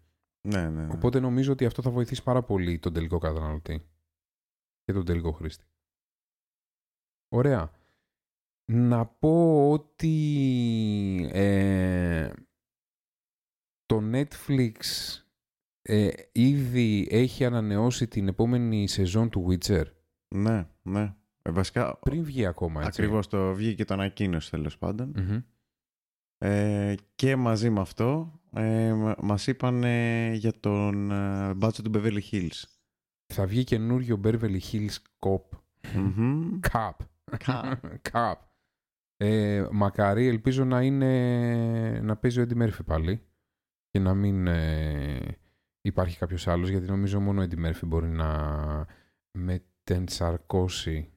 Ναι, 0.47 0.69
ναι. 0.69 0.85
ναι. 0.85 0.93
Οπότε 0.93 1.19
νομίζω 1.19 1.51
ότι 1.51 1.65
αυτό 1.65 1.81
θα 1.81 1.89
βοηθήσει 1.89 2.23
πάρα 2.23 2.43
πολύ 2.43 2.79
τον 2.79 2.93
τελικό 2.93 3.17
καταναλωτή 3.17 3.87
και 4.83 4.93
τον 4.93 5.05
τελικό 5.05 5.31
χρήστη. 5.31 5.65
Ωραία. 7.27 7.71
Να 8.71 9.05
πω 9.05 9.69
ότι 9.71 11.29
ε, 11.33 12.31
το 13.85 14.01
Netflix 14.11 14.73
ε, 15.85 16.07
ήδη 16.31 17.07
έχει 17.11 17.45
ανανεώσει 17.45 18.07
την 18.07 18.27
επόμενη 18.27 18.87
σεζόν 18.87 19.29
του 19.29 19.47
Witcher. 19.49 19.83
ναι, 20.35 20.67
ναι. 20.81 21.13
Ε, 21.41 21.51
βασικά, 21.51 21.97
Πριν 21.97 22.23
βγει 22.23 22.45
ακόμα, 22.45 22.83
έτσι. 22.85 23.01
ακριβώς 23.01 23.27
το 23.27 23.53
βγήκε 23.53 23.75
και 23.75 23.85
το 23.85 23.93
ανακοίνωσε 23.93 24.49
τέλος 24.49 24.77
πάντων. 24.77 25.13
Μμμ. 25.17 25.39
Ε, 26.37 26.95
και 27.15 27.35
μαζί 27.35 27.69
με 27.69 27.79
αυτό 27.79 28.39
ε, 28.53 28.93
μα- 28.93 29.15
μας 29.21 29.47
είπαν 29.47 29.83
ε, 29.83 30.33
για 30.33 30.59
τον 30.59 31.11
ε, 31.11 31.53
μπάτσο 31.53 31.81
του 31.81 31.91
Beverly 31.93 32.19
Hills. 32.31 32.63
Θα 33.33 33.45
βγει 33.45 33.63
καινούριο 33.63 34.19
Beverly 34.23 34.59
Hills 34.71 34.95
Cop. 35.19 35.57
Μμμ. 35.95 36.59
Cup. 36.71 36.91
Cup. 37.45 37.73
Cup. 38.11 38.33
Ε, 39.17 39.67
μακάρι, 39.71 40.27
ελπίζω 40.27 40.65
να 40.65 40.81
είναι 40.81 41.99
να 42.03 42.15
παίζει 42.17 42.41
ο 42.41 42.45
Eddie 42.49 42.61
Murphy 42.63 42.85
πάλι 42.85 43.21
και 43.89 43.99
να 43.99 44.13
μην 44.13 44.47
ε, 44.47 45.37
υπάρχει 45.85 46.17
κάποιος 46.17 46.47
άλλος 46.47 46.69
γιατί 46.69 46.87
νομίζω 46.87 47.19
μόνο 47.19 47.41
ο 47.41 47.45
Eddie 47.49 47.65
Murphy 47.65 47.85
μπορεί 47.85 48.07
να 48.07 48.85
μετενσαρκώσει 49.37 51.09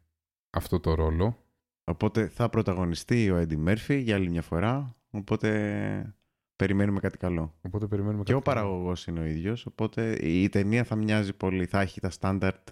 αυτό 0.50 0.80
το 0.80 0.94
ρόλο. 0.94 1.40
Οπότε 1.84 2.28
θα 2.28 2.48
πρωταγωνιστεί 2.48 3.30
ο 3.30 3.36
Eddie 3.48 3.64
Murphy 3.68 4.00
για 4.02 4.14
άλλη 4.14 4.28
μια 4.30 4.42
φορά. 4.42 4.96
Οπότε 5.10 6.14
περιμένουμε 6.56 7.00
κάτι 7.00 7.18
καλό. 7.18 7.54
Οπότε 7.62 7.86
περιμένουμε 7.86 8.22
Και 8.22 8.34
ο 8.34 8.38
κάτι 8.38 8.50
άλλο. 8.50 8.60
παραγωγός 8.60 9.06
είναι 9.06 9.20
ο 9.20 9.24
ίδιος. 9.24 9.66
Οπότε 9.66 10.12
η 10.26 10.48
ταινία 10.48 10.84
θα 10.84 10.96
μοιάζει 10.96 11.32
πολύ. 11.36 11.66
Θα 11.66 11.80
έχει 11.80 12.00
τα 12.00 12.10
στάνταρτ 12.10 12.68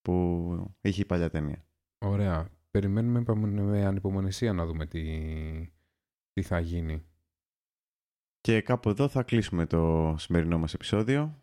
που 0.00 0.72
είχε 0.80 1.02
η 1.02 1.04
παλιά 1.04 1.30
ταινία. 1.30 1.64
Ωραία. 2.04 2.48
Περιμένουμε 2.70 3.22
με- 3.34 3.62
με 3.62 3.84
ανυπομονησία 3.84 4.52
να 4.52 4.66
δούμε 4.66 4.86
τι, 4.86 5.02
τι 6.32 6.42
θα 6.42 6.58
γίνει. 6.60 7.04
Και 8.42 8.60
κάπου 8.60 8.88
εδώ 8.88 9.08
θα 9.08 9.22
κλείσουμε 9.22 9.66
το 9.66 10.14
σημερινό 10.18 10.58
μας 10.58 10.74
επεισόδιο. 10.74 11.42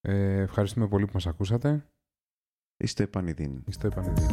Ε, 0.00 0.40
ευχαριστούμε 0.40 0.88
πολύ 0.88 1.04
που 1.04 1.10
μας 1.14 1.26
ακούσατε. 1.26 1.88
Είστε 2.76 3.02
επανειδήν. 3.02 3.62
Είστε 3.66 3.86
επανειδήν. 3.86 4.26